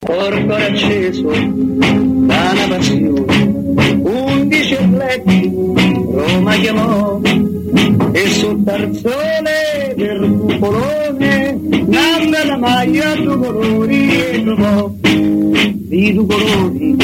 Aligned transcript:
Porto 0.00 0.54
acceso 0.54 1.28
da 1.28 2.52
una 2.52 2.68
passione, 2.68 4.00
undici 4.00 4.74
atleti 4.74 5.50
Roma 5.52 6.54
chiamò 6.54 7.20
e 8.12 8.28
sul 8.28 8.62
tarzone 8.62 9.94
del 9.96 10.38
cupolone 10.38 11.58
nanda 11.86 12.44
la 12.44 12.56
maglia 12.56 13.16
due 13.16 13.38
colori 13.38 14.22
e 14.22 14.42
trovò. 14.44 14.88
Di 15.00 16.12
due 16.14 16.26
colori 16.26 16.96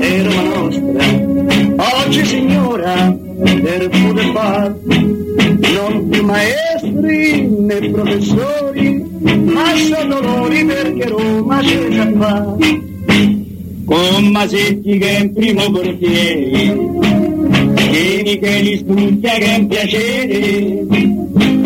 è 0.00 0.22
Roma 0.22 0.42
nostra. 0.42 2.06
Oggi 2.06 2.24
signora 2.24 3.27
per 3.38 3.88
poter 3.88 4.30
far 4.32 4.76
non 4.84 6.08
più 6.08 6.24
maestri 6.24 7.46
né 7.46 7.90
professori 7.90 9.04
ma 9.20 9.74
sono 9.76 10.20
loro 10.20 10.48
perché 10.48 11.08
Roma 11.08 11.60
c'è 11.60 11.88
già 11.88 12.06
qua 12.08 12.56
con 13.84 14.26
Masetti 14.26 14.98
che 14.98 15.16
è 15.16 15.20
in 15.20 15.32
primo 15.32 15.70
portiere 15.70 16.98
Vieni 17.90 18.38
che 18.38 18.60
li 18.60 18.76
studia 18.76 19.32
che 19.32 19.44
è 19.44 19.56
un 19.56 19.66
piacere. 19.66 20.86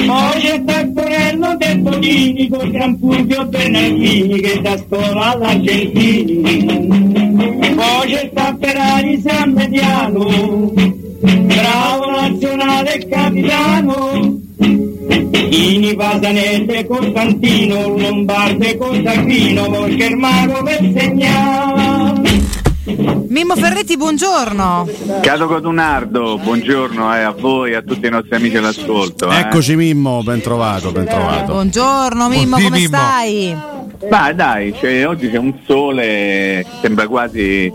Poi 0.06 0.40
c'è 0.40 0.64
Taccorello 0.64 1.56
Tempolini 1.58 2.48
con 2.48 2.70
Gran 2.70 2.98
Fulvio 2.98 3.44
Bernardini 3.46 4.40
che 4.40 4.60
da 4.60 4.76
scuola 4.78 5.32
all'Argentini. 5.32 6.40
Poi 7.74 8.06
c'è 8.06 8.30
Tapperari 8.32 9.20
San 9.20 9.52
Mediano 9.52 10.91
capitano 13.12 14.40
Ini 15.52 15.94
Pasanese 15.94 16.86
Costantino 16.86 17.88
Lombarde 17.98 18.76
Costantino 18.78 19.94
Germano 19.94 20.62
per 20.62 20.78
segnare 20.96 22.40
Mimmo 23.28 23.56
Ferretti, 23.56 23.96
buongiorno. 23.96 24.86
Caro 25.22 25.46
Codunardo, 25.46 26.36
buongiorno 26.38 27.14
eh, 27.16 27.20
a 27.22 27.30
voi 27.30 27.72
e 27.72 27.76
a 27.76 27.82
tutti 27.82 28.06
i 28.06 28.10
nostri 28.10 28.34
amici 28.36 28.56
all'ascolto. 28.58 29.30
eh. 29.30 29.38
Eccoci 29.38 29.74
Mimmo, 29.76 30.22
ben 30.22 30.42
trovato, 30.42 30.92
ben 30.92 31.06
trovato. 31.06 31.52
Buongiorno 31.52 32.28
Mimmo, 32.28 32.56
Buondì, 32.58 32.64
come 32.64 32.78
Mimmo. 32.78 32.96
stai? 32.96 33.56
Ma 34.10 34.32
dai, 34.32 34.74
cioè, 34.78 35.06
oggi 35.06 35.30
c'è 35.30 35.38
un 35.38 35.54
sole, 35.64 36.66
sembra 36.82 37.06
quasi 37.06 37.72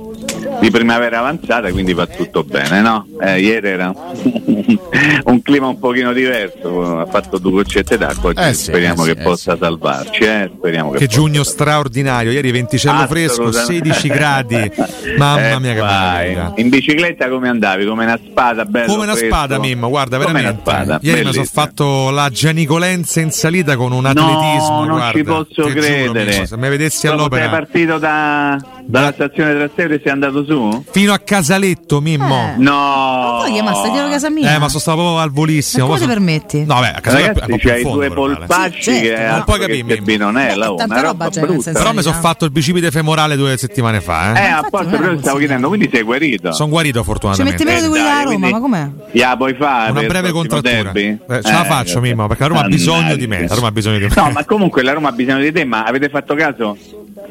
di 0.59 0.72
primavera 0.72 1.19
avanzata, 1.19 1.72
quindi 1.72 1.94
va 1.94 2.06
tutto 2.06 2.44
bene, 2.44 2.81
no? 2.81 3.06
Eh, 3.22 3.40
ieri 3.41 3.68
era 3.68 3.94
un 5.25 5.41
clima 5.41 5.68
un 5.68 5.80
pochino 5.80 6.13
diverso, 6.13 7.00
ha 7.00 7.06
fatto 7.06 7.38
due 7.38 7.52
goccette 7.52 7.97
d'acqua, 7.97 8.31
Eh 8.34 8.53
sì, 8.53 8.66
speriamo 8.66 9.03
eh 9.03 9.07
sì, 9.09 9.13
che 9.13 9.19
eh 9.19 9.24
possa 9.24 9.57
salvarci, 9.57 10.24
eh? 10.24 10.52
Speriamo 10.57 10.91
che, 10.91 11.00
Che 11.00 11.07
giugno 11.07 11.44
straordinario, 11.44 12.31
ieri 12.31 12.52
venticello 12.52 13.06
fresco, 13.07 13.44
Assolutamente. 13.47 13.74
16 13.94 14.07
gradi. 14.09 14.72
Mamma 15.18 15.52
Eh, 15.52 15.59
mia 15.59 15.74
che 15.74 15.81
meraviglia. 15.81 16.53
In 16.57 16.69
bicicletta 16.69 17.30
come 17.30 17.50
andavi? 17.50 17.86
Come 17.86 18.03
una 18.06 18.19
spada, 18.24 18.66
bello 18.66 18.88
Come 18.91 19.03
una 19.03 19.13
fresco? 19.16 19.28
spada, 19.34 19.59
Mimmo, 19.59 19.90
guarda, 19.90 20.18
Come 20.18 20.31
veramente. 20.34 20.62
spada, 20.62 21.00
Ieri 21.02 21.24
mi 21.25 21.34
sono 21.34 21.46
fatto 21.46 22.09
la 22.09 22.30
gianicolenza 22.30 23.19
in 23.22 23.31
salita 23.31 23.75
con 23.75 23.91
un 23.91 24.06
atletismo. 24.06 24.80
No, 24.81 24.86
non 24.86 24.97
guarda, 24.97 25.18
ci 25.18 25.24
posso 25.24 25.46
ti 25.47 25.53
giuro, 25.69 25.72
credere. 25.81 26.31
Mimmo, 26.31 26.46
se 26.46 26.57
mi 26.57 26.69
vedessi 26.69 27.07
all'opera. 27.07 27.41
Sei 27.44 27.52
partito 27.52 27.97
da, 27.97 28.57
dalla 28.90 29.12
stazione 29.12 29.53
Trastevere 29.53 30.00
sei 30.02 30.12
andato 30.12 30.44
su? 30.46 30.84
Fino 30.90 31.12
a 31.14 31.20
Casaletto, 31.20 32.00
Mimmo. 32.00 32.53
No! 32.58 33.40
Poi 33.42 33.52
chiamaste 33.52 33.90
dietro 33.92 34.09
casa 34.09 34.30
mia. 34.30 34.56
Eh, 34.56 34.58
ma 34.59 34.68
sono 34.70 34.80
stato 34.80 34.98
proprio 34.98 35.20
al 35.20 35.30
volissimo. 35.31 35.86
come 35.86 35.98
Poi 35.98 36.08
ti 36.08 36.14
permetti? 36.14 36.64
No, 36.66 36.80
beh, 36.80 36.94
a 36.94 37.00
Casaletto 37.02 37.40
è 37.40 37.42
Ragazzi, 37.42 37.68
c'hai 37.68 37.81
fondo, 37.81 37.98
due 37.98 38.09
polpacci 38.12 38.81
Sì, 38.81 38.92
certo. 38.92 39.02
che 39.16 39.22
Non 39.22 39.30
altro 39.30 39.44
puoi 39.46 39.59
che 39.59 39.66
capire, 39.66 39.84
Mimmo. 39.84 40.06
Binonella, 40.06 40.72
oh, 40.72 40.75
tanta 40.75 40.94
una 40.94 41.02
roba 41.03 41.24
roba 41.25 41.30
c'è 41.30 41.40
nel 41.42 41.50
brutta. 41.50 41.72
Però 41.74 41.94
mi 41.94 42.02
sono 42.02 42.16
fatto 42.20 42.46
il 42.46 42.52
bicipite 42.52 42.92
femorale 42.92 43.36
due 43.36 43.58
settimane 43.58 44.02
fa. 44.02 44.34
Eh, 44.34 44.46
Eh. 44.46 44.48
apposta, 44.48 44.84
non 44.86 44.94
era 44.94 45.06
però 45.08 45.19
stavo 45.19 45.38
chiedendo, 45.38 45.68
quindi 45.68 45.90
sei 45.92 46.02
guarito? 46.04 46.54
Sono 46.54 46.69
guarito 46.69 47.00
Ci 47.00 47.06
fortunatamente. 47.06 47.64
metti 47.64 47.66
meno 47.66 47.81
di 47.81 47.88
quelli 47.90 48.04
dai, 48.06 48.24
da 48.24 48.31
Roma, 48.31 48.50
ma 48.50 48.59
com'è? 48.59 48.90
Ya, 49.12 49.36
puoi 49.38 49.54
fare 49.56 49.92
Una 49.92 50.02
breve 50.04 50.31
contrattura. 50.31 50.92
Eh, 50.94 51.18
ce 51.28 51.52
la 51.52 51.64
faccio, 51.66 52.00
Mimmo, 52.00 52.28
perché 52.28 52.44
la 52.44 52.50
Roma 52.50 52.62
ha 52.62 52.68
bisogno 52.68 53.16
di 53.16 53.28
me. 53.28 53.48
La 53.48 53.56
Roma 53.56 53.68
ha 53.68 53.72
bisogno 53.72 53.98
di 53.98 54.06
me. 54.06 54.12
No, 54.16 54.31
ma 54.31 54.46
comunque 54.46 54.81
la 54.84 54.94
Roma 54.94 55.09
ha 55.09 55.12
bisogno 55.12 55.40
di 55.42 55.52
te, 55.52 55.66
ma 55.66 55.84
avete 55.84 56.09
fatto 56.09 56.34
caso? 56.36 56.78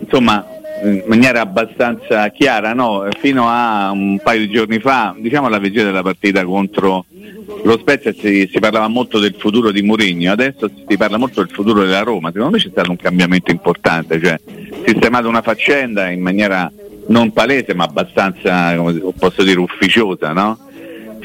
Insomma, 0.01 0.45
in 0.83 1.03
maniera 1.07 1.41
abbastanza 1.41 2.29
chiara, 2.31 2.73
no? 2.73 3.09
Fino 3.19 3.49
a 3.49 3.91
un 3.91 4.19
paio 4.23 4.41
di 4.41 4.51
giorni 4.51 4.79
fa, 4.79 5.15
diciamo 5.19 5.47
alla 5.47 5.59
vigilia 5.59 5.85
della 5.85 6.03
partita 6.03 6.45
contro 6.45 7.07
lo 7.63 7.79
Spezia 7.79 8.13
si, 8.13 8.49
si 8.51 8.59
parlava 8.61 8.89
molto 8.89 9.19
del 9.19 9.35
futuro 9.37 9.71
di 9.71 9.83
Mourinho, 9.83 10.31
adesso 10.31 10.71
si 10.87 10.97
parla 10.97 11.17
molto 11.17 11.43
del 11.43 11.53
futuro 11.53 11.83
della 11.85 12.03
Roma. 12.03 12.31
Secondo 12.31 12.57
me 12.57 12.63
c'è 12.63 12.71
stato 12.71 12.91
un 12.91 12.97
cambiamento 12.97 13.51
importante, 13.51 14.21
cioè 14.23 14.39
sistemato 14.85 15.29
una 15.29 15.43
faccenda 15.43 16.09
in 16.11 16.21
maniera 16.21 16.71
non 17.09 17.33
palese 17.33 17.75
ma 17.75 17.85
abbastanza, 17.85 18.77
come 18.77 19.13
posso 19.19 19.43
dire, 19.43 19.61
ufficiosa, 19.61 20.33
no? 20.33 20.59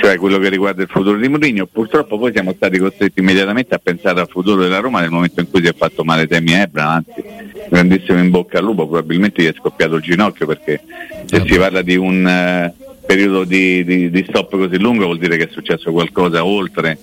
Cioè 0.02 0.18
quello 0.18 0.40
che 0.40 0.50
riguarda 0.50 0.82
il 0.82 0.88
futuro 0.90 1.16
di 1.18 1.28
Mourinho. 1.28 1.68
Purtroppo 1.68 2.18
poi 2.18 2.32
siamo 2.34 2.54
stati 2.56 2.80
costretti 2.80 3.20
immediatamente 3.20 3.76
a 3.76 3.80
pensare 3.82 4.20
al 4.22 4.28
futuro 4.28 4.64
della 4.64 4.80
Roma 4.80 5.00
nel 5.00 5.12
momento 5.12 5.40
in 5.42 5.50
cui 5.50 5.62
si 5.62 5.68
è 5.68 5.76
fatto 5.78 6.04
male 6.04 6.26
Temi 6.28 6.54
Ebra, 6.54 6.88
anzi 6.90 7.24
grandissimo 7.70 8.18
in 8.18 8.32
bocca 8.32 8.58
al 8.58 8.64
lupo, 8.64 8.88
probabilmente 8.88 9.44
gli 9.44 9.48
è 9.48 9.54
scoppiato 9.56 9.96
il 9.96 10.02
ginocchio 10.02 10.48
perché 10.48 10.82
se 11.26 11.44
si 11.46 11.58
parla 11.58 11.84
di 11.84 11.96
un 11.96 12.26
eh, 12.28 12.74
periodo 13.06 13.44
di, 13.44 13.84
di- 13.86 14.10
di 14.10 14.26
stop 14.28 14.50
così 14.58 14.80
lungo 14.80 15.06
vuol 15.06 15.20
dire 15.20 15.38
che 15.38 15.44
è 15.44 15.50
successo 15.52 15.92
qualcosa 15.92 16.44
oltre 16.44 16.98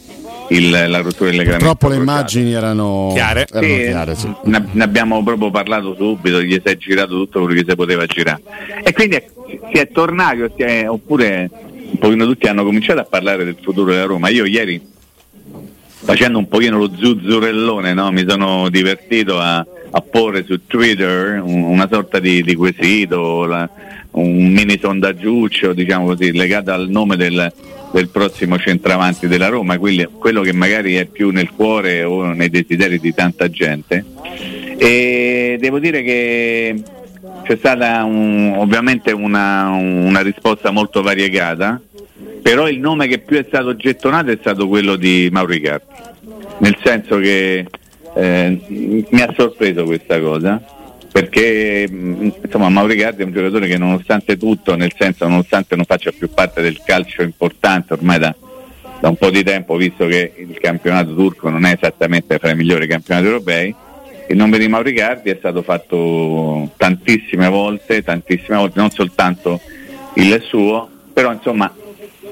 il- 0.48 0.70
la 0.70 1.00
rottura 1.00 1.30
del 1.30 1.38
legamento. 1.38 1.64
Purtroppo 1.66 1.88
le 1.94 2.00
immagini 2.00 2.52
erano 2.52 3.10
Chiare. 3.14 3.46
erano 3.48 3.66
Sì, 3.74 3.82
chiare, 3.84 4.14
sì. 4.16 4.32
ne, 4.44 4.64
ne 4.72 4.82
abbiamo 4.82 5.22
proprio 5.22 5.50
parlato 5.52 5.94
subito, 5.96 6.42
gli 6.42 6.52
si 6.54 6.60
è 6.64 6.76
girato 6.76 7.14
tutto 7.14 7.42
quello 7.44 7.54
che 7.60 7.64
si 7.68 7.76
poteva 7.76 8.06
girare. 8.06 8.42
E 8.82 8.92
quindi 8.92 9.16
è- 9.16 9.28
si 9.72 9.78
è 9.80 9.88
tornato, 9.90 10.50
si 10.56 10.62
è- 10.62 10.88
oppure 10.88 11.48
un 11.90 11.98
pochino 11.98 12.24
tutti 12.26 12.46
hanno 12.46 12.64
cominciato 12.64 13.00
a 13.00 13.04
parlare 13.04 13.44
del 13.44 13.56
futuro 13.60 13.90
della 13.92 14.04
Roma. 14.04 14.28
Io 14.28 14.44
ieri, 14.44 14.80
facendo 16.04 16.38
un 16.38 16.48
pochino 16.48 16.78
lo 16.78 16.90
zuzzurellone, 16.94 17.94
no? 17.94 18.10
mi 18.12 18.24
sono 18.28 18.68
divertito 18.68 19.38
a, 19.38 19.56
a 19.58 20.00
porre 20.00 20.44
su 20.44 20.66
Twitter 20.66 21.40
un- 21.42 21.62
una 21.64 21.88
sorta 21.90 22.18
di, 22.18 22.42
di 22.42 22.54
quesito, 22.54 23.44
la- 23.46 23.68
un 24.10 24.52
mini 24.52 24.78
sondaggiuccio, 24.80 25.72
diciamo 25.72 26.06
così, 26.06 26.32
legato 26.32 26.72
al 26.72 26.88
nome 26.88 27.16
del, 27.16 27.52
del 27.92 28.08
prossimo 28.08 28.58
centravanti 28.58 29.28
della 29.28 29.48
Roma, 29.48 29.78
quindi 29.78 30.06
quello 30.18 30.40
che 30.42 30.52
magari 30.52 30.94
è 30.94 31.04
più 31.06 31.30
nel 31.30 31.50
cuore 31.50 32.02
o 32.04 32.24
nei 32.32 32.48
desideri 32.50 32.98
di 32.98 33.14
tanta 33.14 33.48
gente. 33.50 34.04
E 34.76 35.56
devo 35.60 35.78
dire 35.78 36.02
che 36.02 36.82
c'è 37.48 37.56
stata 37.56 38.04
un- 38.04 38.52
ovviamente 38.58 39.10
una, 39.10 39.68
una 39.70 40.20
risposta 40.20 40.70
molto 40.70 41.00
variegata, 41.00 41.80
però 42.42 42.68
il 42.68 42.78
nome 42.78 43.06
che 43.06 43.20
più 43.20 43.38
è 43.38 43.44
stato 43.48 43.74
gettonato 43.74 44.30
è 44.30 44.36
stato 44.38 44.68
quello 44.68 44.96
di 44.96 45.30
Mauricardi, 45.32 45.86
nel 46.58 46.76
senso 46.84 47.16
che 47.16 47.66
eh, 48.14 48.60
mi 48.68 49.20
ha 49.22 49.32
sorpreso 49.34 49.84
questa 49.84 50.20
cosa, 50.20 50.62
perché 51.10 51.88
mh, 51.90 52.32
insomma 52.44 52.68
Mauricardi 52.68 53.22
è 53.22 53.24
un 53.24 53.32
giocatore 53.32 53.66
che 53.66 53.78
nonostante 53.78 54.36
tutto, 54.36 54.76
nel 54.76 54.92
senso 54.94 55.26
nonostante 55.26 55.74
non 55.74 55.86
faccia 55.86 56.12
più 56.12 56.28
parte 56.28 56.60
del 56.60 56.82
calcio 56.84 57.22
importante 57.22 57.94
ormai 57.94 58.18
da, 58.18 58.34
da 59.00 59.08
un 59.08 59.16
po' 59.16 59.30
di 59.30 59.42
tempo, 59.42 59.74
visto 59.76 60.04
che 60.06 60.34
il 60.36 60.58
campionato 60.60 61.14
turco 61.14 61.48
non 61.48 61.64
è 61.64 61.72
esattamente 61.72 62.36
fra 62.38 62.50
i 62.50 62.56
migliori 62.56 62.86
campionati 62.86 63.26
europei, 63.26 63.74
il 64.28 64.36
nome 64.36 64.58
di 64.58 64.68
Mauricardi 64.68 65.30
è 65.30 65.36
stato 65.38 65.62
fatto 65.62 66.70
tantissime 66.76 67.48
volte, 67.48 68.02
tantissime 68.02 68.58
volte, 68.58 68.78
non 68.78 68.90
soltanto 68.90 69.60
il 70.14 70.42
suo, 70.46 70.88
però 71.12 71.32
insomma 71.32 71.74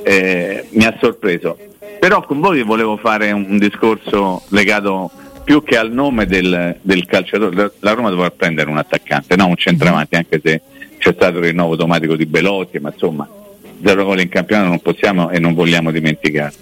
eh, 0.02 0.66
mi 0.70 0.84
ha 0.84 0.96
sorpreso. 1.00 1.58
Però 1.98 2.22
con 2.22 2.40
voi 2.40 2.62
volevo 2.62 2.96
fare 2.96 3.32
un, 3.32 3.46
un 3.48 3.58
discorso 3.58 4.42
legato 4.48 5.10
più 5.42 5.62
che 5.62 5.76
al 5.76 5.92
nome 5.92 6.26
del, 6.26 6.76
del 6.82 7.06
calciatore. 7.06 7.72
La 7.80 7.92
Roma 7.92 8.10
dovrà 8.10 8.30
prendere 8.30 8.68
un 8.68 8.76
attaccante, 8.76 9.36
no 9.36 9.46
un 9.46 9.56
centravanti, 9.56 10.16
anche 10.16 10.40
se 10.42 10.60
c'è 10.98 11.12
stato 11.12 11.38
il 11.38 11.44
rinnovo 11.44 11.72
automatico 11.72 12.14
di 12.14 12.26
Belotti, 12.26 12.78
ma 12.78 12.90
insomma 12.92 13.28
zero 13.82 14.04
gol 14.04 14.20
in 14.20 14.28
campionato 14.28 14.68
non 14.68 14.80
possiamo 14.80 15.30
e 15.30 15.38
non 15.38 15.54
vogliamo 15.54 15.90
dimenticare. 15.90 16.52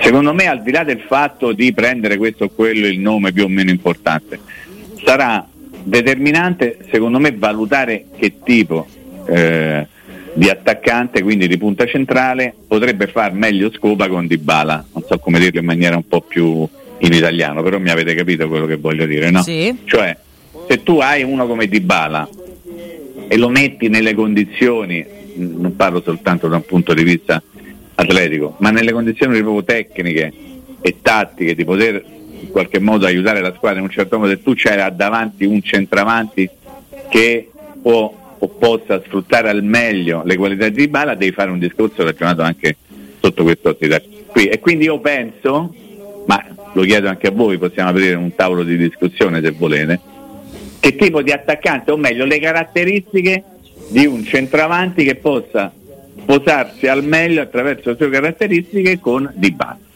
Secondo 0.00 0.32
me, 0.32 0.46
al 0.46 0.62
di 0.62 0.70
là 0.70 0.82
del 0.82 1.00
fatto 1.06 1.52
di 1.52 1.72
prendere 1.72 2.16
questo 2.16 2.44
o 2.44 2.48
quello 2.48 2.86
il 2.86 2.98
nome 2.98 3.32
più 3.32 3.44
o 3.44 3.48
meno 3.48 3.70
importante, 3.70 4.38
sarà 5.04 5.46
determinante, 5.82 6.78
secondo 6.90 7.18
me, 7.18 7.32
valutare 7.32 8.06
che 8.16 8.34
tipo 8.42 8.86
eh, 9.26 9.86
di 10.32 10.48
attaccante, 10.48 11.22
quindi 11.22 11.46
di 11.46 11.58
punta 11.58 11.86
centrale, 11.86 12.54
potrebbe 12.66 13.06
far 13.06 13.32
meglio 13.32 13.70
scopa 13.72 14.08
con 14.08 14.26
Dybala. 14.26 14.86
Non 14.92 15.04
so 15.06 15.18
come 15.18 15.38
dirlo 15.38 15.60
in 15.60 15.66
maniera 15.66 15.96
un 15.96 16.06
po' 16.06 16.22
più 16.22 16.66
in 16.98 17.12
italiano, 17.12 17.62
però 17.62 17.78
mi 17.78 17.90
avete 17.90 18.14
capito 18.14 18.48
quello 18.48 18.66
che 18.66 18.76
voglio 18.76 19.06
dire, 19.06 19.30
no? 19.30 19.42
Sì. 19.42 19.76
Cioè, 19.84 20.16
se 20.68 20.82
tu 20.82 20.98
hai 21.00 21.22
uno 21.22 21.46
come 21.46 21.66
Dybala 21.66 22.28
e 23.28 23.36
lo 23.36 23.48
metti 23.48 23.88
nelle 23.88 24.14
condizioni, 24.14 25.04
non 25.34 25.74
parlo 25.76 26.00
soltanto 26.02 26.48
da 26.48 26.56
un 26.56 26.64
punto 26.64 26.94
di 26.94 27.02
vista 27.02 27.42
atletico, 28.00 28.56
ma 28.58 28.70
nelle 28.70 28.92
condizioni 28.92 29.40
proprio 29.40 29.64
tecniche 29.64 30.32
e 30.80 30.96
tattiche 31.02 31.54
di 31.54 31.64
poter 31.64 32.02
in 32.40 32.50
qualche 32.50 32.80
modo 32.80 33.06
aiutare 33.06 33.40
la 33.40 33.52
squadra 33.54 33.78
in 33.78 33.84
un 33.84 33.90
certo 33.90 34.18
modo 34.18 34.32
e 34.32 34.42
tu 34.42 34.52
c'hai 34.54 34.94
davanti 34.94 35.44
un 35.44 35.62
centravanti 35.62 36.48
che 37.08 37.50
può 37.82 38.18
o 38.42 38.48
possa 38.48 39.02
sfruttare 39.04 39.50
al 39.50 39.62
meglio 39.62 40.22
le 40.24 40.36
qualità 40.36 40.68
di 40.70 40.88
Bala, 40.88 41.14
devi 41.14 41.32
fare 41.32 41.50
un 41.50 41.58
discorso 41.58 42.02
ragionato 42.04 42.40
anche 42.40 42.76
sotto 43.20 43.42
quest'ottica 43.42 44.00
qui. 44.28 44.46
E 44.46 44.58
quindi 44.60 44.84
io 44.84 44.98
penso, 44.98 45.74
ma 46.26 46.42
lo 46.72 46.82
chiedo 46.82 47.08
anche 47.08 47.26
a 47.26 47.32
voi, 47.32 47.58
possiamo 47.58 47.90
aprire 47.90 48.14
un 48.14 48.34
tavolo 48.34 48.62
di 48.62 48.78
discussione 48.78 49.42
se 49.42 49.50
volete, 49.50 50.00
che 50.80 50.96
tipo 50.96 51.20
di 51.20 51.32
attaccante, 51.32 51.90
o 51.90 51.98
meglio 51.98 52.24
le 52.24 52.40
caratteristiche 52.40 53.44
di 53.90 54.06
un 54.06 54.24
centravanti 54.24 55.04
che 55.04 55.16
possa 55.16 55.70
sposarsi 56.30 56.86
al 56.86 57.02
meglio 57.02 57.42
attraverso 57.42 57.90
le 57.90 57.96
sue 57.96 58.08
caratteristiche 58.08 59.00
con 59.00 59.30
Dybala. 59.34 59.72
Ecco, 59.72 59.89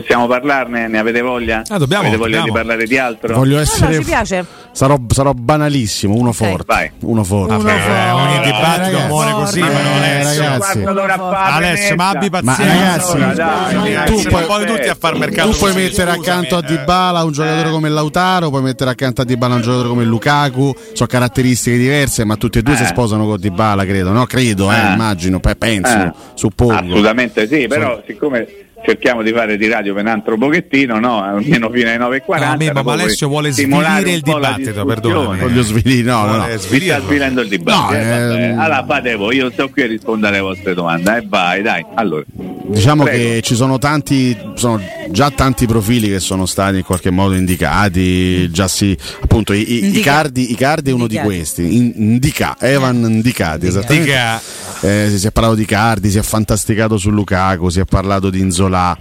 possiamo 0.00 0.26
parlarne? 0.26 0.88
Ne 0.88 0.98
avete 0.98 1.20
voglia? 1.22 1.62
Ah, 1.68 1.78
dobbiamo, 1.78 2.02
avete 2.02 2.16
voglia 2.18 2.38
dobbiamo. 2.38 2.58
di 2.58 2.64
parlare 2.66 2.86
di 2.86 2.98
altro? 2.98 3.34
Voglio 3.34 3.50
No, 3.52 3.56
no, 3.56 3.60
essere. 3.62 3.94
ci 3.94 4.04
piace. 4.04 4.44
sarò, 4.72 4.96
sarò 5.08 5.32
banalissimo, 5.32 6.14
uno 6.14 6.32
forte. 6.32 6.64
vai. 6.66 6.90
Uno 7.00 7.24
forte. 7.24 7.54
Uno 7.54 7.62
Vabbè, 7.62 7.78
forte. 7.80 8.10
ogni 8.10 8.44
dibattito 8.44 8.82
ragazzi, 8.90 9.06
muore 9.06 9.32
così, 9.32 9.58
Eh, 9.60 9.62
Alessio. 9.64 10.42
ragazzi. 10.42 10.80
Quando 10.80 10.92
dovrà 11.00 11.16
fare 11.16 11.52
Alessio, 11.66 11.94
ma 11.96 12.08
abbi 12.08 12.30
premessa? 12.30 12.62
Ma 12.62 12.66
pazienza. 12.66 12.86
ragazzi, 12.86 13.12
Allora, 13.16 13.32
dai, 13.82 13.92
dai, 13.94 14.06
tu 14.06 14.28
puoi- 14.28 14.44
poi 14.44 14.66
tutti 14.66 14.88
a 14.88 14.96
far 14.98 15.14
mercato. 15.18 15.50
Tu 15.50 15.56
puoi 15.58 15.72
così, 15.72 15.84
mettere 15.84 16.12
scusami, 16.14 16.26
accanto 16.36 16.56
a 16.56 16.58
eh. 16.58 16.66
Dybala 16.76 17.24
un 17.24 17.32
giocatore 17.32 17.70
come 17.70 17.88
Lautaro, 17.88 18.48
puoi 18.50 18.62
mettere 18.62 18.90
accanto 18.90 19.22
a 19.22 19.24
Dybala 19.24 19.54
un 19.54 19.60
giocatore 19.62 19.88
come 19.88 20.04
Lukaku, 20.04 20.74
sono 20.92 21.08
caratteristiche 21.08 21.76
diverse, 21.78 22.24
ma 22.24 22.36
tutti 22.36 22.58
e 22.58 22.62
due 22.62 22.74
Eh. 22.74 22.76
si 22.76 22.84
sposano 22.86 23.24
con 23.26 23.38
Dybala, 23.40 23.84
credo, 23.86 24.10
no? 24.12 24.26
Credo, 24.26 24.70
eh, 24.70 24.76
Eh. 24.76 24.92
immagino, 24.92 25.40
pe- 25.40 25.56
penso, 25.56 25.96
Eh, 25.96 26.12
suppongo. 26.34 26.74
Assolutamente 26.74 27.46
sì, 27.48 27.66
però 27.66 28.02
siccome 28.06 28.46
cerchiamo 28.84 29.22
di 29.22 29.32
fare 29.32 29.56
di 29.56 29.66
radio 29.68 29.94
per 29.94 30.02
un 30.04 30.08
altro 30.10 30.36
pochettino, 30.36 30.98
no? 30.98 31.22
almeno 31.22 31.70
fino 31.70 31.88
alle 31.88 31.98
9.40. 32.26 32.46
No, 32.48 32.56
Mimmo, 32.56 32.82
ma 32.82 32.92
Alessio 32.92 33.28
vuole 33.28 33.52
stimolare 33.52 34.00
svilire 34.00 34.16
il 34.16 34.22
dibattito, 34.22 34.84
perdonami. 34.84 35.40
Voglio 35.40 35.62
svili, 35.62 36.02
no, 36.02 36.26
no, 36.26 36.36
no. 36.36 36.46
Sta 36.58 37.00
svilendo 37.00 37.40
il 37.40 37.48
dibattito. 37.48 37.92
No, 37.92 37.98
eh, 37.98 38.44
ehm, 38.50 38.58
Allora 38.58 38.84
fate 38.86 39.14
voi, 39.14 39.36
io 39.36 39.50
sto 39.50 39.68
qui 39.70 39.82
a 39.82 39.86
rispondere 39.86 40.36
alle 40.36 40.42
vostre 40.46 40.74
domande. 40.74 41.16
Eh, 41.16 41.24
vai, 41.26 41.62
dai. 41.62 41.84
Allora, 41.94 42.24
Diciamo 42.68 43.04
Prego. 43.04 43.18
che 43.34 43.40
ci 43.42 43.54
sono 43.54 43.78
tanti, 43.78 44.36
sono 44.54 44.82
già 45.10 45.30
tanti 45.30 45.66
profili 45.66 46.08
che 46.08 46.18
sono 46.18 46.46
stati 46.46 46.78
in 46.78 46.82
qualche 46.82 47.10
modo 47.10 47.34
indicati, 47.34 48.50
già 48.50 48.66
si, 48.66 48.96
appunto 49.22 49.52
i, 49.52 49.60
i- 49.72 49.84
Indica- 49.84 50.10
Icardi, 50.10 50.50
Icardi 50.50 50.90
è 50.90 50.92
uno 50.92 51.06
di 51.06 51.14
Indicati. 51.14 51.36
questi, 51.36 51.76
In- 51.76 51.92
indica, 51.94 52.56
Evan 52.58 52.96
Indicati, 52.96 53.66
esattamente. 53.68 54.08
Dica, 54.10 54.40
Eh, 54.80 55.12
si 55.16 55.26
è 55.26 55.30
parlato 55.30 55.54
di 55.54 55.64
Cardi, 55.64 56.10
si 56.10 56.18
è 56.18 56.22
fantasticato 56.22 56.98
su 56.98 57.10
Lukaku, 57.10 57.68
si 57.68 57.80
è 57.80 57.84
parlato 57.84 58.30
di 58.30 58.40
Inzola. 58.40 58.96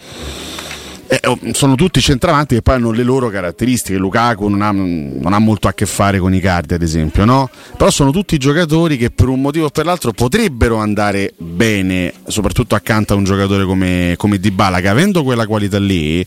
Eh, 1.07 1.19
oh, 1.27 1.38
sono 1.51 1.75
tutti 1.75 2.01
centravanti 2.01 2.56
che 2.56 2.62
poi 2.63 2.75
hanno 2.75 2.89
le 2.89 3.04
loro 3.04 3.30
caratteristiche. 3.30 3.98
Lukaku 3.98 4.48
non 4.48 4.62
ha, 4.63 4.72
non 4.72 5.33
ha 5.33 5.38
molto 5.38 5.68
a 5.68 5.74
che 5.74 5.86
fare 5.86 6.18
con 6.18 6.33
i 6.33 6.39
Cardi, 6.39 6.74
ad 6.74 6.81
esempio, 6.81 7.25
no? 7.25 7.48
Però 7.77 7.92
sono 7.92 8.10
tutti 8.10 8.38
giocatori 8.38 8.98
che 8.98 9.12
per 9.12 9.27
un 9.27 9.39
motivo 9.39 9.66
o 9.66 9.69
per 9.69 9.86
l'altro 9.86 10.13
potrebbero 10.13 10.77
andare 10.77 11.33
bene, 11.38 12.12
soprattutto 12.25 12.74
accanto 12.74 13.13
a 13.13 13.18
un 13.18 13.24
giocatore 13.24 13.66
come, 13.66 14.16
come 14.18 14.39
Dybala, 14.39 14.80
che 14.80 14.88
avendo 14.88 15.24
quella 15.24 15.45
qualità 15.45 15.77
lì 15.77 16.25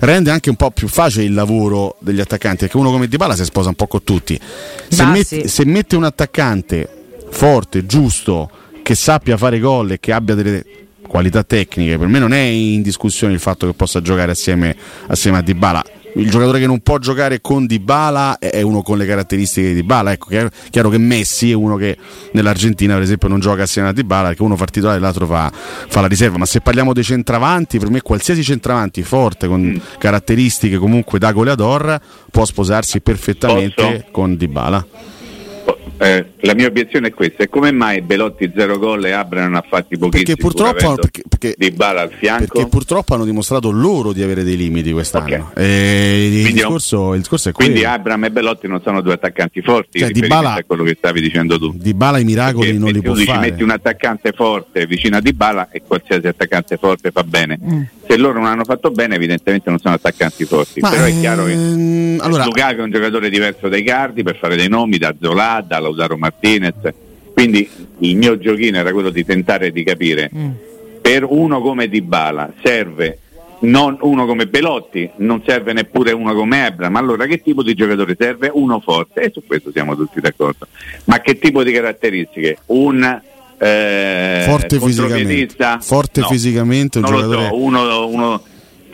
rende 0.00 0.32
anche 0.32 0.50
un 0.50 0.56
po' 0.56 0.72
più 0.72 0.88
facile 0.88 1.24
il 1.24 1.34
lavoro 1.34 1.96
degli 2.00 2.20
attaccanti, 2.20 2.60
perché 2.62 2.76
uno 2.76 2.90
come 2.90 3.06
Dybala 3.06 3.36
si 3.36 3.44
sposa 3.44 3.68
un 3.68 3.76
po' 3.76 3.86
con 3.86 4.02
tutti. 4.02 4.38
Se, 4.88 5.04
metti- 5.04 5.46
se 5.46 5.64
mette 5.64 5.94
un 5.94 6.02
attaccante 6.02 6.88
forte, 7.30 7.86
giusto, 7.86 8.50
che 8.88 8.94
sappia 8.94 9.36
fare 9.36 9.58
gol 9.58 9.90
e 9.90 10.00
che 10.00 10.12
abbia 10.12 10.34
delle 10.34 10.64
qualità 11.06 11.44
tecniche, 11.44 11.98
per 11.98 12.06
me 12.06 12.18
non 12.18 12.32
è 12.32 12.38
in 12.38 12.80
discussione 12.80 13.34
il 13.34 13.38
fatto 13.38 13.66
che 13.66 13.74
possa 13.74 14.00
giocare 14.00 14.30
assieme, 14.30 14.74
assieme 15.08 15.36
a 15.36 15.42
Dybala. 15.42 15.84
Il 16.14 16.30
giocatore 16.30 16.58
che 16.58 16.66
non 16.66 16.80
può 16.80 16.96
giocare 16.96 17.42
con 17.42 17.66
Dybala 17.66 18.38
è 18.38 18.62
uno 18.62 18.80
con 18.80 18.96
le 18.96 19.04
caratteristiche 19.04 19.68
di 19.68 19.74
Dybala. 19.74 20.12
Ecco, 20.12 20.28
chiaro, 20.28 20.48
chiaro 20.70 20.88
che 20.88 20.96
Messi 20.96 21.50
è 21.50 21.54
uno 21.54 21.76
che 21.76 21.98
nell'Argentina, 22.32 22.94
per 22.94 23.02
esempio, 23.02 23.28
non 23.28 23.40
gioca 23.40 23.64
assieme 23.64 23.88
a 23.88 23.92
Dybala 23.92 24.28
perché 24.28 24.42
uno 24.42 24.56
fa 24.56 24.64
il 24.64 24.70
titolare 24.70 24.96
e 24.96 25.02
l'altro 25.02 25.26
fa, 25.26 25.52
fa 25.52 26.00
la 26.00 26.06
riserva. 26.06 26.38
Ma 26.38 26.46
se 26.46 26.62
parliamo 26.62 26.94
dei 26.94 27.04
centravanti, 27.04 27.78
per 27.78 27.90
me 27.90 28.00
qualsiasi 28.00 28.42
centravanti 28.42 29.02
forte 29.02 29.48
con 29.48 29.78
caratteristiche 29.98 30.78
comunque 30.78 31.18
da 31.18 31.30
goleador 31.32 32.00
può 32.30 32.46
sposarsi 32.46 33.02
perfettamente 33.02 33.82
Posso? 33.82 34.04
con 34.12 34.34
Dybala. 34.34 34.86
Eh, 35.98 36.24
la 36.40 36.54
mia 36.54 36.66
obiezione 36.66 37.08
è 37.08 37.12
questa: 37.12 37.42
e 37.44 37.48
come 37.48 37.70
mai 37.72 38.00
Belotti 38.02 38.50
zero 38.54 38.78
gol 38.78 39.04
e 39.04 39.10
Abra 39.12 39.42
non 39.42 39.54
ha 39.54 39.64
fatti 39.66 39.96
pochissimi? 39.98 40.24
Perché 40.24 40.40
purtroppo, 40.40 40.94
perché, 40.94 41.22
perché- 41.28 41.54
Dybala 41.56 42.02
al 42.02 42.12
fianco? 42.12 42.46
perché 42.52 42.68
purtroppo 42.68 43.14
hanno 43.14 43.24
dimostrato 43.24 43.70
loro 43.70 44.12
di 44.12 44.22
avere 44.22 44.42
dei 44.44 44.56
limiti 44.56 44.92
quest'anno. 44.92 45.50
Ok. 45.52 45.58
E 45.58 46.24
il, 46.26 46.30
Quindi- 46.42 46.52
discorso, 46.52 47.12
il 47.14 47.20
discorso 47.20 47.48
è 47.48 47.52
Quindi 47.52 47.80
quello. 47.80 47.94
Abram 47.94 48.24
e 48.24 48.30
Belotti 48.30 48.66
non 48.68 48.80
sono 48.82 49.00
due 49.00 49.14
attaccanti 49.14 49.60
forti, 49.62 49.98
Cioè, 49.98 50.08
in 50.08 50.14
riferimento 50.14 50.42
Dybala- 50.44 50.60
a 50.60 50.64
quello 50.64 50.82
che 50.84 50.94
stavi 50.98 51.20
dicendo 51.20 51.58
tu. 51.58 51.72
Dybala 51.76 52.18
i 52.18 52.24
miracoli 52.24 52.64
Perché 52.66 52.78
non 52.78 52.88
li 52.90 53.00
se 53.00 53.02
può 53.02 53.14
fare. 53.34 53.50
metti 53.50 53.62
un 53.62 53.70
attaccante 53.70 54.32
forte 54.32 54.86
vicino 54.86 55.16
a 55.16 55.20
Dybala 55.20 55.68
e 55.70 55.82
qualsiasi 55.86 56.26
attaccante 56.26 56.76
forte 56.76 57.10
fa 57.10 57.22
bene. 57.24 57.58
Mm. 57.62 57.82
Se 58.08 58.16
loro 58.16 58.38
non 58.38 58.46
hanno 58.46 58.64
fatto 58.64 58.90
bene, 58.90 59.16
evidentemente 59.16 59.68
non 59.68 59.78
sono 59.78 59.94
attaccanti 59.94 60.44
forti. 60.46 60.80
Ma, 60.80 60.88
Però 60.88 61.04
è 61.04 61.20
chiaro 61.20 61.44
che 61.44 61.52
ehm, 61.52 62.18
allora, 62.22 62.44
Lukaku 62.46 62.78
è 62.80 62.82
un 62.82 62.90
giocatore 62.90 63.28
diverso 63.28 63.68
dai 63.68 63.82
Cardi 63.82 64.22
per 64.22 64.36
fare 64.36 64.56
dei 64.56 64.68
nomi, 64.68 64.96
da 64.96 65.14
Zola, 65.20 65.62
da 65.66 65.78
Lautaro 65.88 66.16
Martinez. 66.16 66.74
Quindi 67.32 67.68
il 67.98 68.16
mio 68.16 68.38
giochino 68.38 68.78
era 68.78 68.92
quello 68.92 69.10
di 69.10 69.24
tentare 69.24 69.70
di 69.70 69.82
capire 69.84 70.30
Mm. 70.34 70.50
per 71.00 71.24
uno 71.24 71.60
come 71.60 71.88
Dybala 71.88 72.52
serve 72.62 73.18
non 73.60 73.96
uno 74.02 74.24
come 74.26 74.46
Belotti, 74.46 75.08
non 75.16 75.42
serve 75.44 75.72
neppure 75.72 76.12
uno 76.12 76.32
come 76.34 76.66
Ebra, 76.66 76.88
ma 76.90 77.00
allora 77.00 77.26
che 77.26 77.42
tipo 77.42 77.62
di 77.64 77.74
giocatore 77.74 78.14
serve? 78.16 78.50
Uno 78.52 78.78
forte, 78.80 79.22
e 79.22 79.30
su 79.32 79.42
questo 79.44 79.72
siamo 79.72 79.96
tutti 79.96 80.20
d'accordo. 80.20 80.68
Ma 81.06 81.20
che 81.20 81.38
tipo 81.38 81.64
di 81.64 81.72
caratteristiche? 81.72 82.58
Un 82.66 83.20
eh, 83.58 84.42
forte 84.46 84.78
fisicamente, 84.78 85.78
forte 85.80 86.20
No, 86.20 86.26
fisicamente, 86.28 86.98
un 86.98 87.04
non 87.04 87.12
lo 87.12 87.20
giocatore 87.22 87.48
so, 87.48 87.56
uno, 87.56 88.06
uno 88.06 88.42